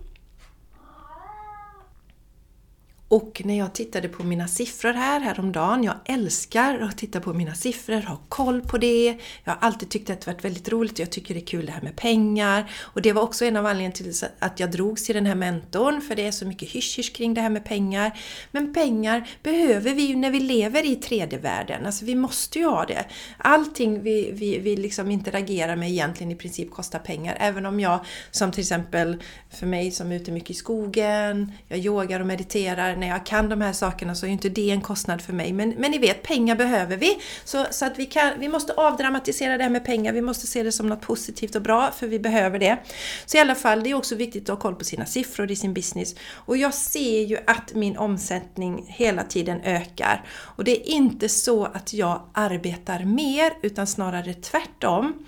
Och 3.11 3.43
när 3.45 3.59
jag 3.59 3.73
tittade 3.73 4.09
på 4.09 4.25
mina 4.25 4.49
siffror 4.49 4.93
här 4.93 5.21
häromdagen, 5.21 5.85
jag 5.85 5.95
älskar 6.05 6.79
att 6.79 6.99
titta 6.99 7.21
på 7.21 7.33
mina 7.33 7.55
siffror, 7.55 8.01
ha 8.01 8.19
koll 8.29 8.61
på 8.61 8.79
det. 8.79 9.19
Jag 9.45 9.53
har 9.53 9.59
alltid 9.61 9.89
tyckt 9.89 10.11
att 10.11 10.21
det 10.21 10.27
varit 10.27 10.45
väldigt 10.45 10.69
roligt, 10.69 10.99
jag 10.99 11.11
tycker 11.11 11.35
det 11.35 11.41
är 11.41 11.47
kul 11.47 11.67
det 11.67 11.73
här 11.73 11.83
med 11.83 11.97
pengar. 11.97 12.71
Och 12.81 13.03
det 13.03 13.13
var 13.13 13.23
också 13.23 13.45
en 13.45 13.57
av 13.57 13.67
anledningarna 13.67 13.95
till 13.95 14.29
att 14.39 14.61
jag 14.61 14.71
drogs 14.71 15.07
till 15.07 15.15
den 15.15 15.27
här 15.27 15.35
mentorn, 15.35 16.01
för 16.01 16.15
det 16.15 16.27
är 16.27 16.31
så 16.31 16.47
mycket 16.47 16.69
hysch 16.69 17.13
kring 17.15 17.35
det 17.35 17.41
här 17.41 17.51
med 17.51 17.65
pengar. 17.65 18.19
Men 18.51 18.75
pengar 18.75 19.29
behöver 19.43 19.95
vi 19.95 20.03
ju 20.03 20.17
när 20.17 20.31
vi 20.31 20.41
lever 20.41 20.87
i 20.87 20.97
tredje 20.97 21.39
världen, 21.39 21.87
alltså 21.87 22.05
vi 22.05 22.15
måste 22.15 22.59
ju 22.59 22.67
ha 22.67 22.85
det. 22.85 23.05
Allting 23.39 24.03
vi, 24.03 24.31
vi, 24.33 24.59
vi 24.59 24.77
liksom 24.77 25.11
interagerar 25.11 25.77
med 25.77 25.91
egentligen 25.91 26.33
i 26.33 26.37
princip 26.37 26.71
kostar 26.71 26.99
pengar, 26.99 27.37
även 27.41 27.67
om 27.67 27.81
jag 27.81 28.01
som 28.31 28.53
till 28.53 28.61
exempel 28.61 29.23
för 29.51 29.67
mig 29.67 29.91
som 29.91 30.13
är 30.13 30.17
ute 30.17 30.33
mycket 30.33 30.51
i 30.51 30.55
skogen, 30.55 31.53
jag 31.69 31.79
yogar 31.79 32.21
och 32.21 32.27
mediterar, 32.27 32.98
när 33.01 33.09
jag 33.09 33.27
kan 33.27 33.49
de 33.49 33.61
här 33.61 33.73
sakerna 33.73 34.15
så 34.15 34.27
är 34.27 34.29
ju 34.29 34.33
inte 34.33 34.49
det 34.49 34.71
en 34.71 34.81
kostnad 34.81 35.23
för 35.23 35.33
mig. 35.33 35.53
Men, 35.53 35.75
men 35.79 35.91
ni 35.91 35.99
vet, 35.99 36.23
pengar 36.23 36.57
behöver 36.57 36.97
vi. 36.97 37.19
Så, 37.45 37.67
så 37.71 37.85
att 37.85 37.99
vi, 37.99 38.07
kan, 38.07 38.33
vi 38.39 38.49
måste 38.49 38.73
avdramatisera 38.73 39.57
det 39.57 39.63
här 39.63 39.71
med 39.71 39.85
pengar. 39.85 40.13
Vi 40.13 40.21
måste 40.21 40.47
se 40.47 40.63
det 40.63 40.73
som 40.73 40.87
något 40.87 41.01
positivt 41.01 41.55
och 41.55 41.63
bra, 41.63 41.91
för 41.91 42.07
vi 42.07 42.19
behöver 42.19 42.59
det. 42.59 42.79
Så 43.27 43.37
i 43.37 43.41
alla 43.41 43.55
fall, 43.55 43.83
det 43.83 43.91
är 43.91 43.95
också 43.95 44.15
viktigt 44.15 44.43
att 44.43 44.49
ha 44.49 44.63
koll 44.63 44.75
på 44.75 44.85
sina 44.85 45.07
siffror 45.07 45.51
i 45.51 45.57
sin 45.57 45.75
business. 45.75 46.15
Och 46.33 46.57
jag 46.57 46.75
ser 46.75 47.25
ju 47.25 47.39
att 47.47 47.75
min 47.75 47.97
omsättning 47.97 48.85
hela 48.89 49.25
tiden 49.25 49.61
ökar. 49.61 50.25
Och 50.29 50.65
det 50.65 50.89
är 50.89 50.93
inte 50.93 51.29
så 51.29 51.65
att 51.65 51.93
jag 51.93 52.23
arbetar 52.33 53.05
mer, 53.05 53.53
utan 53.63 53.87
snarare 53.87 54.35
tvärtom. 54.35 55.27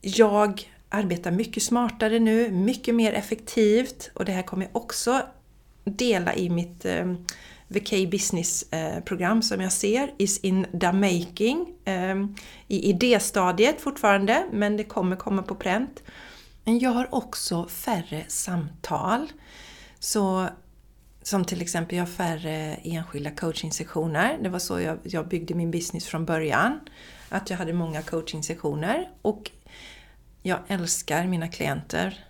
Jag 0.00 0.72
arbetar 0.92 1.30
mycket 1.30 1.62
smartare 1.62 2.18
nu, 2.18 2.50
mycket 2.50 2.94
mer 2.94 3.12
effektivt 3.12 4.10
och 4.14 4.24
det 4.24 4.32
här 4.32 4.42
kommer 4.42 4.66
jag 4.66 4.76
också 4.76 5.22
dela 5.84 6.34
i 6.34 6.50
mitt 6.50 6.84
eh, 6.84 7.14
VK 7.68 8.10
Business 8.10 8.72
eh, 8.72 9.00
program 9.00 9.42
som 9.42 9.60
jag 9.60 9.72
ser, 9.72 10.14
is 10.18 10.38
in 10.38 10.66
the 10.80 10.92
making. 10.92 11.66
Eh, 11.84 12.16
I 12.68 12.90
idéstadiet 12.90 13.80
fortfarande, 13.80 14.46
men 14.52 14.76
det 14.76 14.84
kommer 14.84 15.16
komma 15.16 15.42
på 15.42 15.54
pränt. 15.54 16.02
Men 16.64 16.78
jag 16.78 16.90
har 16.90 17.14
också 17.14 17.68
färre 17.68 18.24
samtal. 18.28 19.32
Så 19.98 20.48
som 21.22 21.44
till 21.44 21.62
exempel, 21.62 21.98
jag 21.98 22.04
har 22.04 22.12
färre 22.12 22.76
enskilda 22.82 23.30
coachingsektioner. 23.30 24.38
Det 24.42 24.48
var 24.48 24.58
så 24.58 24.80
jag, 24.80 24.98
jag 25.02 25.28
byggde 25.28 25.54
min 25.54 25.70
business 25.70 26.06
från 26.06 26.24
början. 26.24 26.80
Att 27.28 27.50
jag 27.50 27.56
hade 27.56 27.72
många 27.72 28.02
coachingsektioner. 28.02 29.10
Och 29.22 29.50
jag 30.42 30.58
älskar 30.68 31.26
mina 31.26 31.48
klienter 31.48 32.24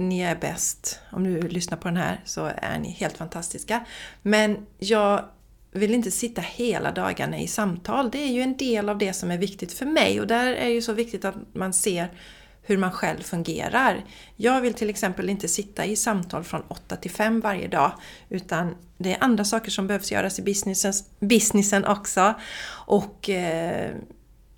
ni 0.00 0.20
är 0.20 0.36
bäst. 0.36 1.00
Om 1.12 1.24
du 1.24 1.48
lyssnar 1.48 1.78
på 1.78 1.88
den 1.88 1.96
här 1.96 2.20
så 2.24 2.50
är 2.56 2.78
ni 2.78 2.90
helt 2.90 3.16
fantastiska. 3.16 3.84
Men 4.22 4.66
jag 4.78 5.24
vill 5.72 5.94
inte 5.94 6.10
sitta 6.10 6.40
hela 6.40 6.92
dagarna 6.92 7.38
i 7.38 7.46
samtal. 7.46 8.10
Det 8.10 8.18
är 8.18 8.32
ju 8.32 8.42
en 8.42 8.56
del 8.56 8.88
av 8.88 8.98
det 8.98 9.12
som 9.12 9.30
är 9.30 9.38
viktigt 9.38 9.72
för 9.72 9.86
mig 9.86 10.20
och 10.20 10.26
där 10.26 10.52
är 10.52 10.64
det 10.64 10.72
ju 10.72 10.82
så 10.82 10.92
viktigt 10.92 11.24
att 11.24 11.34
man 11.52 11.72
ser 11.72 12.08
hur 12.62 12.76
man 12.76 12.92
själv 12.92 13.22
fungerar. 13.22 14.04
Jag 14.36 14.60
vill 14.60 14.74
till 14.74 14.90
exempel 14.90 15.30
inte 15.30 15.48
sitta 15.48 15.84
i 15.84 15.96
samtal 15.96 16.44
från 16.44 16.62
8 16.68 16.96
till 16.96 17.10
5 17.10 17.40
varje 17.40 17.68
dag 17.68 17.92
utan 18.28 18.74
det 18.98 19.12
är 19.12 19.24
andra 19.24 19.44
saker 19.44 19.70
som 19.70 19.86
behövs 19.86 20.12
göras 20.12 20.38
i 20.38 20.42
businessen, 20.42 20.92
businessen 21.20 21.84
också. 21.84 22.34
Och 22.86 23.30
eh, 23.30 23.94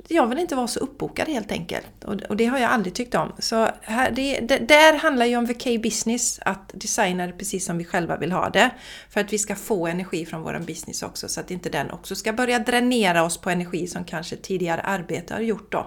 jag 0.09 0.27
vill 0.27 0.39
inte 0.39 0.55
vara 0.55 0.67
så 0.67 0.81
uppbokad 0.81 1.29
helt 1.29 1.53
enkelt. 1.53 2.05
Och, 2.29 2.37
det 2.37 2.47
har 2.47 2.59
jag 2.59 2.71
aldrig 2.71 2.95
tyckt 2.95 3.15
om. 3.15 3.33
Så 3.39 3.69
här, 3.83 4.11
det, 4.11 4.41
det, 4.41 4.59
där 4.59 4.99
handlar 4.99 5.27
ju 5.27 5.37
om 5.37 5.47
VK 5.47 5.83
Business, 5.83 6.41
att 6.43 6.71
designa 6.75 7.27
det 7.27 7.33
precis 7.33 7.65
som 7.65 7.79
vi 7.79 7.85
själva 7.85 8.17
vill 8.17 8.33
ha 8.33 8.51
det. 8.51 8.71
För 9.11 9.21
att 9.21 9.33
vi 9.33 9.39
ska 9.39 9.57
få 9.57 9.87
energi 9.87 10.27
från 10.27 10.43
vår 10.43 10.59
business 10.59 11.03
också, 11.03 11.29
så 11.29 11.41
att 11.41 11.51
inte 11.51 11.69
den 11.69 11.91
också 11.91 12.15
ska 12.15 12.33
börja 12.33 12.59
dränera 12.59 13.23
oss 13.23 13.39
på 13.39 13.51
energi 13.51 13.87
som 13.87 14.05
kanske 14.05 14.37
tidigare 14.37 14.81
arbete 14.81 15.35
har 15.35 15.41
gjort 15.41 15.73
då. 15.73 15.87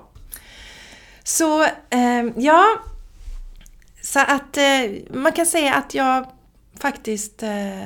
Så 1.23 1.63
eh, 1.89 2.25
ja, 2.35 2.65
så 4.01 4.19
att 4.19 4.57
eh, 4.57 4.63
man 5.13 5.31
kan 5.31 5.45
säga 5.45 5.73
att 5.73 5.93
jag 5.93 6.25
faktiskt 6.79 7.43
eh, 7.43 7.83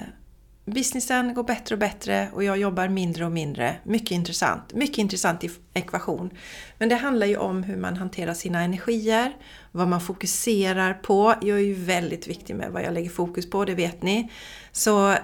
Businessen 0.70 1.34
går 1.34 1.44
bättre 1.44 1.76
och 1.76 1.80
bättre 1.80 2.30
och 2.34 2.44
jag 2.44 2.58
jobbar 2.58 2.88
mindre 2.88 3.26
och 3.26 3.32
mindre. 3.32 3.76
Mycket 3.84 4.12
intressant. 4.12 4.74
Mycket 4.74 4.98
intressant 4.98 5.44
ekvation. 5.74 6.30
Men 6.78 6.90
det 6.90 6.96
handlar 6.96 7.28
ju 7.28 7.38
om 7.38 7.64
hur 7.64 7.78
man 7.78 7.98
hanterar 7.98 8.34
sina 8.34 8.62
energier, 8.62 9.36
vad 9.72 9.88
man 9.88 10.02
fokuserar 10.02 10.94
på. 10.94 11.36
Jag 11.42 11.58
är 11.58 11.64
ju 11.64 11.74
väldigt 11.74 12.28
viktig 12.28 12.56
med 12.56 12.72
vad 12.72 12.84
jag 12.84 12.94
lägger 12.94 13.10
fokus 13.10 13.50
på, 13.50 13.66
det 13.66 13.76
vet 13.76 14.04
ni. 14.04 14.32
Så 14.72 15.16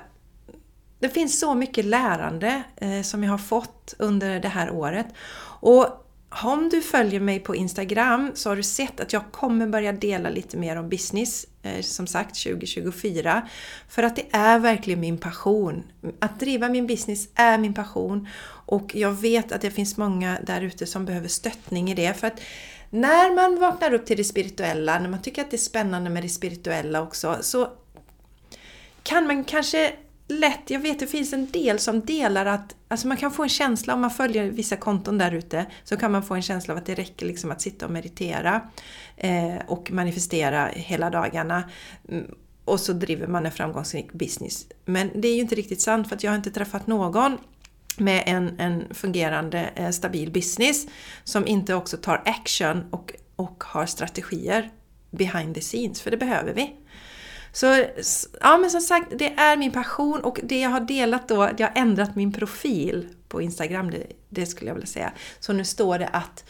det 1.00 1.10
finns 1.10 1.40
så 1.40 1.56
mycket 1.56 1.86
lärande 1.86 2.64
eh, 2.76 3.02
som 3.02 3.24
jag 3.24 3.32
har 3.32 3.38
fått 3.38 3.94
under 4.00 4.40
det 4.40 4.48
här 4.48 4.72
året. 4.72 5.08
Och 5.62 6.05
om 6.44 6.70
du 6.70 6.82
följer 6.82 7.20
mig 7.20 7.40
på 7.40 7.56
Instagram 7.56 8.32
så 8.34 8.50
har 8.50 8.56
du 8.56 8.64
sett 8.64 9.00
att 9.00 9.14
jag 9.14 9.32
kommer 9.32 9.68
börja 9.68 9.92
dela 9.92 10.30
lite 10.30 10.58
mer 10.58 10.76
om 10.76 10.90
business, 10.90 11.46
eh, 11.64 11.82
som 11.82 12.08
sagt 12.08 12.44
2024. 12.44 13.50
För 13.90 14.04
att 14.04 14.16
det 14.16 14.26
är 14.32 14.60
verkligen 14.60 15.00
min 15.00 15.18
passion. 15.18 15.84
Att 16.20 16.40
driva 16.40 16.70
min 16.70 16.88
business 16.88 17.28
är 17.36 17.58
min 17.58 17.74
passion 17.74 18.28
och 18.68 18.96
jag 18.96 19.12
vet 19.12 19.52
att 19.52 19.62
det 19.62 19.72
finns 19.72 19.98
många 19.98 20.38
där 20.44 20.62
ute 20.62 20.86
som 20.86 21.06
behöver 21.06 21.28
stöttning 21.28 21.92
i 21.92 21.96
det. 21.96 22.14
För 22.14 22.28
att 22.28 22.42
när 22.90 23.36
man 23.36 23.60
vaknar 23.60 23.94
upp 23.94 24.06
till 24.06 24.18
det 24.18 24.24
spirituella, 24.24 25.00
när 25.00 25.10
man 25.10 25.22
tycker 25.22 25.42
att 25.42 25.52
det 25.52 25.56
är 25.56 25.58
spännande 25.58 26.10
med 26.10 26.24
det 26.24 26.30
spirituella 26.30 27.02
också, 27.02 27.38
så 27.42 27.70
kan 29.04 29.28
man 29.28 29.44
kanske 29.44 29.94
lätt, 30.28 30.70
jag 30.70 30.80
vet 30.80 31.00
det 31.00 31.08
finns 31.08 31.34
en 31.34 31.52
del 31.52 31.80
som 31.80 32.02
delar 32.02 32.46
att, 32.46 32.76
alltså 32.88 33.08
man 33.08 33.18
kan 33.18 33.32
få 33.32 33.44
en 33.44 33.50
känsla 33.50 33.94
om 33.94 34.02
man 34.02 34.12
följer 34.12 34.50
vissa 34.50 34.76
konton 34.76 35.18
där 35.18 35.32
ute, 35.32 35.66
så 35.84 35.98
kan 35.98 36.12
man 36.12 36.24
få 36.24 36.36
en 36.36 36.42
känsla 36.42 36.74
av 36.74 36.78
att 36.78 36.86
det 36.86 36.96
räcker 36.96 37.26
liksom 37.26 37.52
att 37.52 37.62
sitta 37.62 37.86
och 37.86 37.92
meditera 37.92 38.62
eh, 39.18 39.56
och 39.68 39.92
manifestera 39.92 40.66
hela 40.74 41.10
dagarna. 41.10 41.70
Mm, 42.10 42.26
och 42.66 42.80
så 42.80 42.94
driver 42.94 43.28
man 43.28 43.46
en 43.46 43.52
framgångsrik 43.52 44.14
business. 44.14 44.68
Men 44.86 45.12
det 45.16 45.28
är 45.28 45.36
ju 45.36 45.42
inte 45.42 45.56
riktigt 45.56 45.82
sant 45.82 46.10
för 46.10 46.16
att 46.16 46.24
jag 46.24 46.32
har 46.32 46.36
inte 46.36 46.52
träffat 46.52 46.88
någon 46.88 47.38
med 47.98 48.24
en, 48.26 48.60
en 48.60 48.94
fungerande 48.94 49.70
eh, 49.76 49.90
stabil 49.90 50.32
business 50.32 50.88
som 51.24 51.48
inte 51.48 51.74
också 51.74 51.98
tar 51.98 52.22
action 52.26 52.84
och, 52.92 53.14
och 53.36 53.64
har 53.64 53.86
strategier 53.86 54.72
behind 55.12 55.56
the 55.56 55.62
scenes, 55.62 56.02
för 56.02 56.12
det 56.12 56.18
behöver 56.18 56.54
vi. 56.54 56.76
Så 57.56 57.86
ja, 58.42 58.58
men 58.58 58.70
som 58.70 58.82
sagt, 58.82 59.08
det 59.20 59.34
är 59.38 59.58
min 59.58 59.72
passion 59.72 60.22
och 60.24 60.40
det 60.44 60.60
jag 60.60 60.70
har 60.70 60.80
delat 60.80 61.28
då, 61.28 61.50
jag 61.58 61.68
har 61.68 61.82
ändrat 61.82 62.16
min 62.16 62.34
profil 62.34 63.08
på 63.28 63.42
Instagram, 63.42 63.92
det, 63.92 64.04
det 64.30 64.46
skulle 64.46 64.70
jag 64.70 64.76
vilja 64.76 64.88
säga. 64.88 65.12
Så 65.40 65.54
nu 65.54 65.66
står 65.66 66.00
det 66.00 66.08
att 66.08 66.44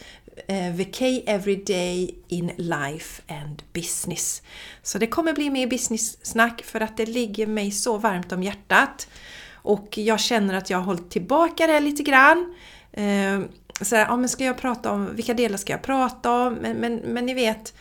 eh, 0.48 0.76
Vacay 0.76 1.24
Everyday 1.26 2.16
in 2.28 2.52
life 2.58 3.22
and 3.28 3.64
business. 3.74 4.42
Så 4.84 4.98
det 4.98 5.08
kommer 5.08 5.34
bli 5.34 5.50
mer 5.50 5.68
business-snack 5.68 6.62
för 6.62 6.82
att 6.82 6.98
det 6.98 7.06
ligger 7.06 7.48
mig 7.48 7.72
så 7.72 7.98
varmt 7.98 8.32
om 8.32 8.44
hjärtat. 8.44 9.08
Och 9.54 9.98
jag 9.98 10.20
känner 10.20 10.54
att 10.54 10.70
jag 10.70 10.78
har 10.78 10.86
hållit 10.86 11.12
tillbaka 11.12 11.68
det 11.68 11.80
lite 11.80 12.04
grann. 12.04 12.56
Eh, 12.92 13.40
så 13.82 13.96
här, 13.96 14.06
ja, 14.06 14.16
men 14.18 14.30
ska 14.30 14.44
jag 14.44 14.58
prata 14.58 14.92
om, 14.92 15.16
vilka 15.16 15.34
delar 15.34 15.58
ska 15.58 15.74
jag 15.74 15.82
prata 15.82 16.32
om? 16.32 16.54
Men, 16.54 16.78
men, 16.78 16.96
men 16.96 17.26
ni 17.26 17.34
vet, 17.34 17.74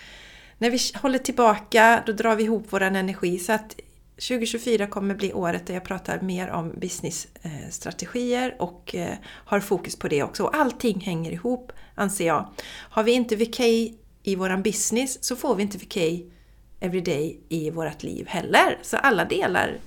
när 0.65 0.71
vi 0.71 0.79
håller 0.95 1.19
tillbaka, 1.19 2.03
då 2.07 2.13
drar 2.13 2.37
vi 2.37 2.43
ihop 2.43 2.67
vår 2.71 2.81
energi. 2.81 3.39
Så 3.39 3.53
att 3.53 3.77
2024 4.15 4.87
kommer 4.87 5.15
bli 5.15 5.33
året 5.33 5.67
där 5.67 5.75
jag 5.75 5.85
pratar 5.85 6.21
mer 6.21 6.51
om 6.51 6.73
businessstrategier 6.77 8.57
och 8.59 8.95
eh, 8.95 9.15
har 9.27 9.61
fokus 9.61 9.97
på 9.97 10.09
det 10.09 10.23
också. 10.23 10.45
Och 10.45 10.57
allting 10.57 11.01
hänger 11.01 11.33
ihop, 11.33 11.73
anser 11.95 12.27
jag. 12.27 12.49
Har 12.67 13.03
vi 13.03 13.13
inte 13.13 13.37
VK 13.37 13.61
i 14.23 14.37
våran 14.37 14.63
business 14.63 15.25
så 15.25 15.37
får 15.37 15.55
vi 15.55 15.63
inte 15.63 15.79
VK 15.79 15.97
everyday 16.81 17.41
i 17.49 17.71
vårt 17.71 18.03
liv 18.03 18.27
heller. 18.29 18.79
Så 18.83 18.97
alla 18.97 19.25
delar 19.25 19.79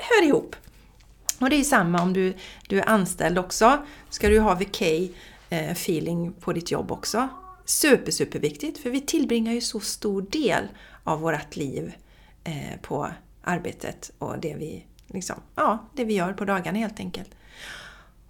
hör 0.00 0.26
ihop. 0.26 0.56
Och 1.38 1.50
det 1.50 1.56
är 1.56 1.64
samma 1.64 2.02
om 2.02 2.12
du, 2.12 2.34
du 2.68 2.78
är 2.78 2.88
anställd 2.88 3.38
också. 3.38 3.78
Ska 4.10 4.28
du 4.28 4.40
ha 4.40 4.54
VK 4.54 4.82
eh, 4.82 5.70
feeling 5.70 6.32
på 6.32 6.52
ditt 6.52 6.70
jobb 6.70 6.92
också. 6.92 7.28
Super, 7.70 8.12
superviktigt 8.12 8.78
för 8.78 8.90
vi 8.90 9.00
tillbringar 9.00 9.52
ju 9.52 9.60
så 9.60 9.80
stor 9.80 10.22
del 10.22 10.68
av 11.04 11.20
vårt 11.20 11.56
liv 11.56 11.92
eh, 12.44 12.80
på 12.82 13.10
arbetet 13.42 14.10
och 14.18 14.38
det 14.38 14.54
vi, 14.54 14.84
liksom, 15.06 15.36
ja, 15.54 15.78
det 15.94 16.04
vi 16.04 16.14
gör 16.14 16.32
på 16.32 16.44
dagarna 16.44 16.78
helt 16.78 17.00
enkelt. 17.00 17.30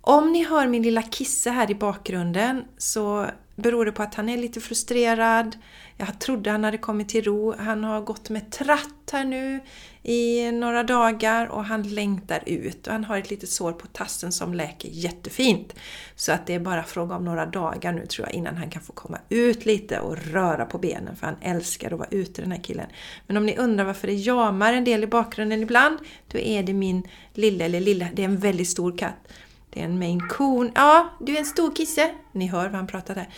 Om 0.01 0.33
ni 0.33 0.45
hör 0.45 0.67
min 0.67 0.83
lilla 0.83 1.03
kisse 1.03 1.51
här 1.51 1.71
i 1.71 1.75
bakgrunden 1.75 2.65
så 2.79 3.27
beror 3.57 3.85
det 3.85 3.93
på 3.93 4.03
att 4.03 4.15
han 4.15 4.29
är 4.29 4.37
lite 4.37 4.61
frustrerad. 4.61 5.57
Jag 5.97 6.21
trodde 6.21 6.51
han 6.51 6.65
hade 6.65 6.79
kommit 6.79 7.09
till 7.09 7.25
ro. 7.25 7.55
Han 7.59 7.85
har 7.85 8.01
gått 8.01 8.31
med 8.31 8.53
tratt 8.53 9.11
här 9.13 9.25
nu 9.25 9.61
i 10.03 10.53
några 10.53 10.83
dagar 10.83 11.47
och 11.47 11.65
han 11.65 11.83
längtar 11.83 12.43
ut. 12.47 12.87
Och 12.87 12.93
han 12.93 13.05
har 13.05 13.19
ett 13.19 13.31
litet 13.31 13.49
sår 13.49 13.73
på 13.73 13.87
tassen 13.87 14.33
som 14.33 14.55
läker 14.55 14.89
jättefint. 14.89 15.75
Så 16.17 16.33
att 16.33 16.47
det 16.47 16.55
är 16.55 16.61
bara 16.61 16.83
fråga 16.83 17.17
om 17.17 17.25
några 17.25 17.47
dagar 17.47 17.93
nu 17.93 18.07
tror 18.07 18.27
jag 18.27 18.35
innan 18.35 18.57
han 18.57 18.71
kan 18.71 18.83
få 18.83 18.93
komma 18.93 19.19
ut 19.29 19.67
lite 19.67 20.01
och 20.01 20.17
röra 20.17 20.65
på 20.65 20.79
benen 20.79 21.17
för 21.17 21.27
han 21.27 21.37
älskar 21.41 21.93
att 21.93 21.99
vara 21.99 22.09
ute 22.11 22.43
den 22.43 22.53
här 22.53 22.63
killen. 22.63 22.87
Men 23.27 23.37
om 23.37 23.47
ni 23.47 23.57
undrar 23.57 23.85
varför 23.85 24.07
det 24.07 24.15
jamar 24.15 24.73
en 24.73 24.85
del 24.85 25.05
i 25.05 25.07
bakgrunden 25.07 25.63
ibland, 25.63 25.99
då 26.33 26.39
är 26.39 26.63
det 26.63 26.75
min 26.75 27.09
lilla, 27.35 27.65
eller 27.65 27.81
lilla, 27.81 28.07
det 28.15 28.23
är 28.23 28.27
en 28.29 28.39
väldigt 28.39 28.69
stor 28.69 28.99
katt. 28.99 29.29
Det 29.71 29.81
är 29.81 29.85
en 29.85 29.99
Maine 29.99 30.29
coon. 30.29 30.73
Ja, 30.75 31.11
du 31.21 31.35
är 31.35 31.39
en 31.39 31.45
stor 31.45 31.75
kisse. 31.75 32.15
Ni 32.33 32.47
hör 32.47 32.65
vad 32.65 32.75
han 32.75 32.87
pratar 32.87 33.15
där. 33.15 33.29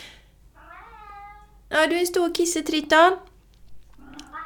Ja, 1.68 1.86
du 1.86 1.96
är 1.96 2.00
en 2.00 2.06
stor 2.06 2.34
kisse 2.34 2.62
Triton. 2.62 3.16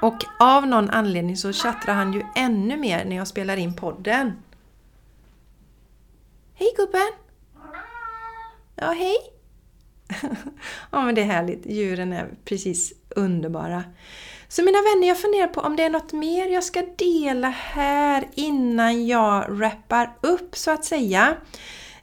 Och 0.02 0.24
av 0.40 0.66
någon 0.66 0.90
anledning 0.90 1.36
så 1.36 1.52
tjattrar 1.52 1.94
han 1.94 2.12
ju 2.12 2.22
ännu 2.36 2.76
mer 2.76 3.04
när 3.04 3.16
jag 3.16 3.28
spelar 3.28 3.56
in 3.56 3.76
podden. 3.76 4.32
Hej 6.54 6.68
gubben! 6.76 7.12
Ja, 8.74 8.90
hej! 8.90 9.16
ja, 10.90 11.04
men 11.04 11.14
det 11.14 11.20
är 11.20 11.26
härligt. 11.26 11.66
Djuren 11.66 12.12
är 12.12 12.30
precis 12.44 12.92
underbara. 13.08 13.84
Så 14.48 14.62
mina 14.62 14.78
vänner, 14.82 15.08
jag 15.08 15.18
funderar 15.18 15.46
på 15.46 15.60
om 15.60 15.76
det 15.76 15.82
är 15.82 15.90
något 15.90 16.12
mer 16.12 16.46
jag 16.46 16.64
ska 16.64 16.82
dela 16.96 17.48
här 17.48 18.28
innan 18.34 19.06
jag 19.06 19.50
wrappar 19.50 20.12
upp 20.20 20.56
så 20.56 20.70
att 20.70 20.84
säga. 20.84 21.36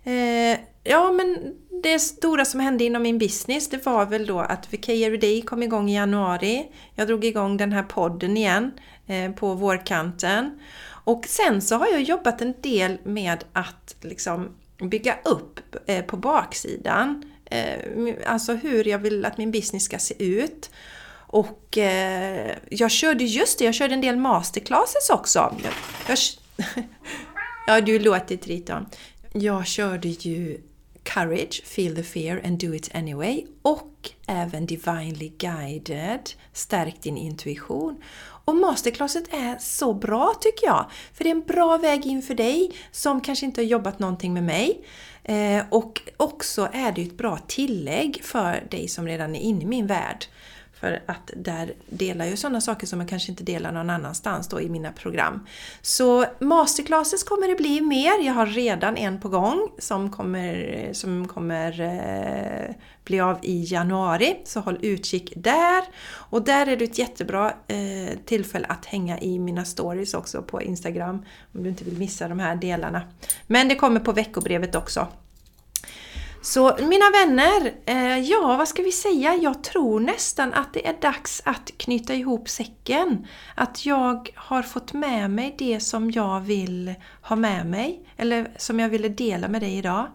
Eh, 0.03 0.59
ja, 0.83 1.11
men 1.11 1.53
det 1.83 1.99
stora 1.99 2.45
som 2.45 2.59
hände 2.59 2.83
inom 2.83 3.03
min 3.03 3.17
business 3.17 3.69
det 3.69 3.85
var 3.85 4.05
väl 4.05 4.25
då 4.25 4.39
att 4.39 4.73
VK 4.73 4.87
Day 5.21 5.41
kom 5.41 5.63
igång 5.63 5.89
i 5.89 5.95
januari. 5.95 6.71
Jag 6.95 7.07
drog 7.07 7.25
igång 7.25 7.57
den 7.57 7.71
här 7.71 7.83
podden 7.83 8.37
igen 8.37 8.71
eh, 9.07 9.31
på 9.31 9.53
vårkanten. 9.53 10.59
Och 11.05 11.25
sen 11.27 11.61
så 11.61 11.75
har 11.75 11.87
jag 11.87 12.01
jobbat 12.01 12.41
en 12.41 12.53
del 12.61 12.97
med 13.03 13.43
att 13.53 13.95
liksom 14.01 14.55
bygga 14.77 15.17
upp 15.25 15.59
eh, 15.85 16.05
på 16.05 16.17
baksidan. 16.17 17.23
Eh, 17.45 18.15
alltså 18.25 18.53
hur 18.53 18.87
jag 18.87 18.99
vill 18.99 19.25
att 19.25 19.37
min 19.37 19.51
business 19.51 19.83
ska 19.83 19.99
se 19.99 20.23
ut. 20.23 20.69
Och 21.33 21.77
eh, 21.77 22.55
jag 22.69 22.91
körde 22.91 23.23
just 23.23 23.59
det, 23.59 23.65
jag 23.65 23.73
körde 23.73 23.93
en 23.93 24.01
del 24.01 24.17
masterclasses 24.17 25.09
också. 25.09 25.55
Jag, 25.63 25.73
jag, 26.07 26.17
ja, 27.67 27.81
du 27.81 27.99
låter 27.99 28.37
Triton. 28.37 28.85
Jag 29.31 29.67
körde 29.67 30.07
ju 30.07 30.61
Courage, 31.03 31.63
Feel 31.65 31.95
the 31.95 32.03
Fear 32.03 32.41
and 32.45 32.59
Do 32.59 32.73
It 32.73 32.95
Anyway 32.95 33.45
och 33.61 34.09
även 34.27 34.65
Divinely 34.65 35.29
Guided, 35.37 36.29
Stärk 36.53 37.01
din 37.01 37.17
intuition. 37.17 38.03
Och 38.45 38.55
masterclasset 38.55 39.33
är 39.33 39.57
så 39.59 39.93
bra 39.93 40.33
tycker 40.41 40.67
jag, 40.67 40.85
för 41.13 41.23
det 41.23 41.29
är 41.29 41.35
en 41.35 41.41
bra 41.41 41.77
väg 41.77 42.05
in 42.05 42.21
för 42.21 42.35
dig 42.35 42.71
som 42.91 43.21
kanske 43.21 43.45
inte 43.45 43.61
har 43.61 43.65
jobbat 43.65 43.99
någonting 43.99 44.33
med 44.33 44.43
mig. 44.43 44.85
Eh, 45.23 45.63
och 45.69 46.01
också 46.17 46.69
är 46.73 46.91
det 46.91 47.01
ett 47.01 47.17
bra 47.17 47.37
tillägg 47.47 48.23
för 48.23 48.67
dig 48.71 48.87
som 48.87 49.07
redan 49.07 49.35
är 49.35 49.39
inne 49.39 49.63
i 49.63 49.67
min 49.67 49.87
värld. 49.87 50.25
För 50.83 51.03
att 51.05 51.31
där 51.35 51.73
delar 51.89 52.25
jag 52.25 52.37
sådana 52.37 52.61
saker 52.61 52.87
som 52.87 52.99
jag 52.99 53.09
kanske 53.09 53.31
inte 53.31 53.43
delar 53.43 53.71
någon 53.71 53.89
annanstans 53.89 54.47
då 54.47 54.61
i 54.61 54.69
mina 54.69 54.91
program. 54.91 55.47
Så 55.81 56.25
masterclasses 56.39 57.23
kommer 57.23 57.47
det 57.47 57.55
bli 57.55 57.81
mer. 57.81 58.25
Jag 58.25 58.33
har 58.33 58.45
redan 58.45 58.97
en 58.97 59.19
på 59.19 59.29
gång 59.29 59.69
som 59.79 60.11
kommer, 60.11 60.89
som 60.93 61.27
kommer 61.27 61.81
eh, 61.81 62.75
bli 63.03 63.19
av 63.19 63.39
i 63.41 63.63
januari. 63.63 64.35
Så 64.45 64.59
håll 64.59 64.79
utkik 64.81 65.33
där. 65.35 65.83
Och 66.11 66.41
där 66.41 66.67
är 66.67 66.77
det 66.77 66.85
ett 66.85 66.97
jättebra 66.97 67.53
eh, 67.67 68.17
tillfälle 68.25 68.65
att 68.67 68.85
hänga 68.85 69.19
i 69.19 69.39
mina 69.39 69.65
stories 69.65 70.13
också 70.13 70.41
på 70.41 70.61
Instagram. 70.61 71.25
Om 71.53 71.63
du 71.63 71.69
inte 71.69 71.83
vill 71.83 71.97
missa 71.97 72.27
de 72.27 72.39
här 72.39 72.55
delarna. 72.55 73.01
Men 73.47 73.67
det 73.67 73.75
kommer 73.75 73.99
på 73.99 74.11
veckobrevet 74.11 74.75
också. 74.75 75.07
Så 76.43 76.77
mina 76.79 77.09
vänner, 77.09 77.73
eh, 77.85 78.19
ja 78.19 78.55
vad 78.57 78.67
ska 78.67 78.83
vi 78.83 78.91
säga? 78.91 79.35
Jag 79.35 79.63
tror 79.63 79.99
nästan 79.99 80.53
att 80.53 80.73
det 80.73 80.87
är 80.87 80.95
dags 81.01 81.41
att 81.45 81.71
knyta 81.77 82.13
ihop 82.13 82.49
säcken. 82.49 83.27
Att 83.55 83.85
jag 83.85 84.29
har 84.35 84.61
fått 84.63 84.93
med 84.93 85.31
mig 85.31 85.55
det 85.57 85.79
som 85.79 86.11
jag 86.11 86.39
vill 86.39 86.93
ha 87.21 87.35
med 87.35 87.65
mig, 87.65 88.09
eller 88.17 88.51
som 88.57 88.79
jag 88.79 88.89
ville 88.89 89.09
dela 89.09 89.47
med 89.47 89.61
dig 89.61 89.77
idag. 89.77 90.07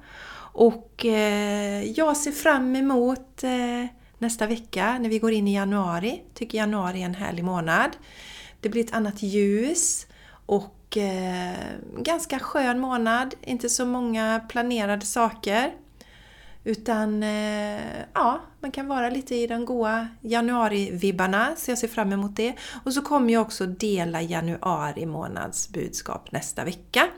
Och 0.53 1.05
eh, 1.07 1.85
jag 1.91 2.17
ser 2.17 2.33
fram 2.33 2.77
emot 2.77 3.45
eh, 3.45 3.87
nästa 4.19 4.47
vecka 4.47 4.99
när 4.99 5.09
vi 5.09 5.19
går 5.19 5.33
in 5.33 5.49
i 5.49 5.55
januari. 5.55 6.23
Tycker 6.35 6.59
januari 6.59 7.03
är 7.03 7.07
en 7.07 7.14
härlig 7.14 7.45
månad. 7.45 7.91
Det 8.61 8.69
blir 8.69 8.85
ett 8.85 8.95
annat 8.95 9.23
ljus 9.23 10.07
och 10.47 10.97
eh, 10.97 11.55
ganska 11.99 12.38
skön 12.38 12.79
månad, 12.79 13.35
inte 13.43 13.69
så 13.69 13.87
många 13.87 14.41
planerade 14.49 15.07
saker. 15.07 15.73
Utan 16.64 17.23
eh, 17.23 18.01
ja, 18.14 18.40
man 18.61 18.71
kan 18.71 18.88
vara 18.88 19.11
lite 19.11 19.35
i 19.35 19.47
de 19.47 19.64
goa 19.64 20.09
januari-vibbarna, 20.21 21.57
så 21.57 21.71
jag 21.71 21.79
ser 21.79 21.88
fram 21.88 22.12
emot 22.12 22.37
det. 22.37 22.55
Och 22.85 22.94
så 22.94 23.03
kommer 23.03 23.33
jag 23.33 23.42
också 23.42 23.66
dela 23.66 24.23
januari 24.23 25.07
månads 25.07 25.68
budskap 25.68 26.33
nästa 26.33 26.64
vecka. 26.64 27.09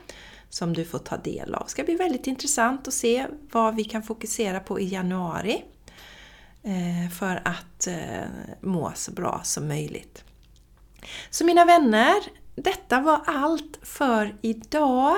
som 0.51 0.73
du 0.73 0.85
får 0.85 0.99
ta 0.99 1.17
del 1.17 1.55
av. 1.55 1.63
Det 1.63 1.69
ska 1.69 1.83
bli 1.83 1.95
väldigt 1.95 2.27
intressant 2.27 2.87
att 2.87 2.93
se 2.93 3.27
vad 3.51 3.75
vi 3.75 3.83
kan 3.83 4.03
fokusera 4.03 4.59
på 4.59 4.79
i 4.79 4.87
januari 4.87 5.63
eh, 6.63 7.11
för 7.11 7.41
att 7.45 7.87
eh, 7.87 8.25
må 8.61 8.91
så 8.95 9.11
bra 9.11 9.41
som 9.43 9.67
möjligt. 9.67 10.23
Så 11.29 11.45
mina 11.45 11.65
vänner, 11.65 12.15
detta 12.55 13.01
var 13.01 13.21
allt 13.25 13.79
för 13.81 14.35
idag. 14.41 15.17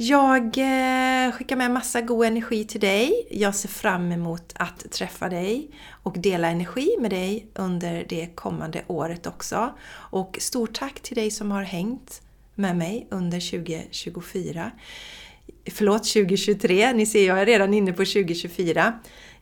Jag 0.00 0.44
eh, 0.44 1.32
skickar 1.32 1.56
med 1.56 1.70
massa 1.70 2.00
god 2.00 2.26
energi 2.26 2.64
till 2.64 2.80
dig. 2.80 3.26
Jag 3.30 3.54
ser 3.54 3.68
fram 3.68 4.12
emot 4.12 4.52
att 4.54 4.90
träffa 4.90 5.28
dig 5.28 5.70
och 6.02 6.18
dela 6.18 6.48
energi 6.48 6.96
med 7.00 7.10
dig 7.10 7.46
under 7.54 8.06
det 8.08 8.26
kommande 8.34 8.82
året 8.86 9.26
också. 9.26 9.74
Och 9.90 10.36
stort 10.40 10.74
tack 10.74 11.00
till 11.00 11.14
dig 11.14 11.30
som 11.30 11.50
har 11.50 11.62
hängt 11.62 12.22
med 12.54 12.76
mig 12.76 13.06
under 13.10 13.50
2024. 13.50 14.70
Förlåt, 15.70 16.04
2023. 16.04 16.92
Ni 16.92 17.06
ser, 17.06 17.26
jag 17.26 17.40
är 17.40 17.46
redan 17.46 17.74
inne 17.74 17.92
på 17.92 18.04
2024. 18.04 18.92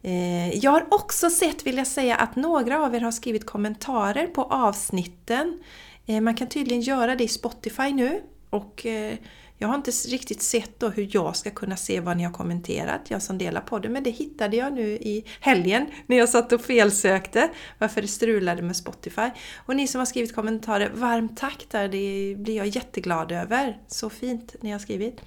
Eh, 0.03 0.59
jag 0.59 0.71
har 0.71 0.87
också 0.91 1.31
sett, 1.31 1.67
vill 1.67 1.77
jag 1.77 1.87
säga, 1.87 2.17
att 2.17 2.37
några 2.37 2.85
av 2.85 2.95
er 2.95 3.01
har 3.01 3.13
skrivit 3.13 3.47
kommentarer 3.47 4.27
på 4.27 4.43
avsnitten. 4.43 5.59
Eh, 6.07 6.21
man 6.21 6.35
kan 6.35 6.49
tydligen 6.49 6.83
göra 6.83 7.17
det 7.17 7.25
i 7.25 7.29
Spotify 7.29 7.93
nu 7.93 8.23
och 8.51 8.87
eh, 8.87 9.15
jag 9.59 9.69
har 9.69 9.75
inte 9.75 9.91
riktigt 9.91 10.43
sett 10.43 10.81
då 10.81 10.89
hur 10.89 11.09
jag 11.11 11.37
ska 11.37 11.51
kunna 11.51 11.77
se 11.77 12.01
vad 12.01 12.17
ni 12.17 12.25
har 12.25 12.33
kommenterat, 12.33 13.01
jag 13.09 13.23
som 13.23 13.39
delar 13.39 13.61
podden, 13.61 13.93
men 13.93 14.03
det 14.03 14.11
hittade 14.11 14.57
jag 14.57 14.73
nu 14.73 14.91
i 14.91 15.25
helgen 15.41 15.87
när 16.07 16.17
jag 16.17 16.29
satt 16.29 16.53
och 16.53 16.61
felsökte 16.61 17.51
varför 17.79 18.03
det 18.03 18.09
strulade 18.09 18.63
med 18.63 18.77
Spotify. 18.77 19.31
Och 19.57 19.77
ni 19.77 19.89
som 19.89 19.99
har 19.99 20.07
skrivit 20.07 20.35
kommentarer, 20.35 20.91
varmt 20.95 21.37
tack 21.37 21.67
där, 21.71 21.89
det 21.89 22.35
blir 22.39 22.57
jag 22.57 22.67
jätteglad 22.67 23.33
över. 23.33 23.79
Så 23.89 24.11
fint 24.11 24.57
ni 24.61 24.73
har 24.73 24.79
skrivit. 24.79 25.21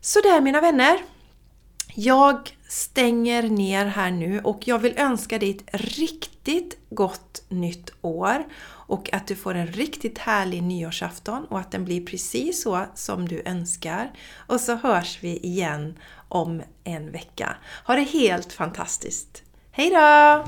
Så 0.00 0.20
där 0.20 0.40
mina 0.40 0.60
vänner! 0.60 0.98
Jag 1.94 2.56
stänger 2.68 3.42
ner 3.42 3.86
här 3.86 4.10
nu 4.10 4.40
och 4.40 4.68
jag 4.68 4.78
vill 4.78 4.94
önska 4.96 5.38
dig 5.38 5.50
ett 5.50 5.80
riktigt 5.80 6.78
gott 6.90 7.44
nytt 7.48 7.92
år 8.00 8.44
och 8.92 9.12
att 9.12 9.26
du 9.26 9.36
får 9.36 9.54
en 9.54 9.66
riktigt 9.66 10.18
härlig 10.18 10.62
nyårsafton 10.62 11.44
och 11.44 11.58
att 11.58 11.70
den 11.70 11.84
blir 11.84 12.06
precis 12.06 12.62
så 12.62 12.84
som 12.94 13.28
du 13.28 13.42
önskar. 13.44 14.10
Och 14.46 14.60
så 14.60 14.74
hörs 14.74 15.18
vi 15.20 15.36
igen 15.36 15.98
om 16.28 16.62
en 16.84 17.12
vecka. 17.12 17.56
Ha 17.86 17.94
det 17.94 18.02
helt 18.02 18.52
fantastiskt! 18.52 19.42
Hejdå! 19.70 20.44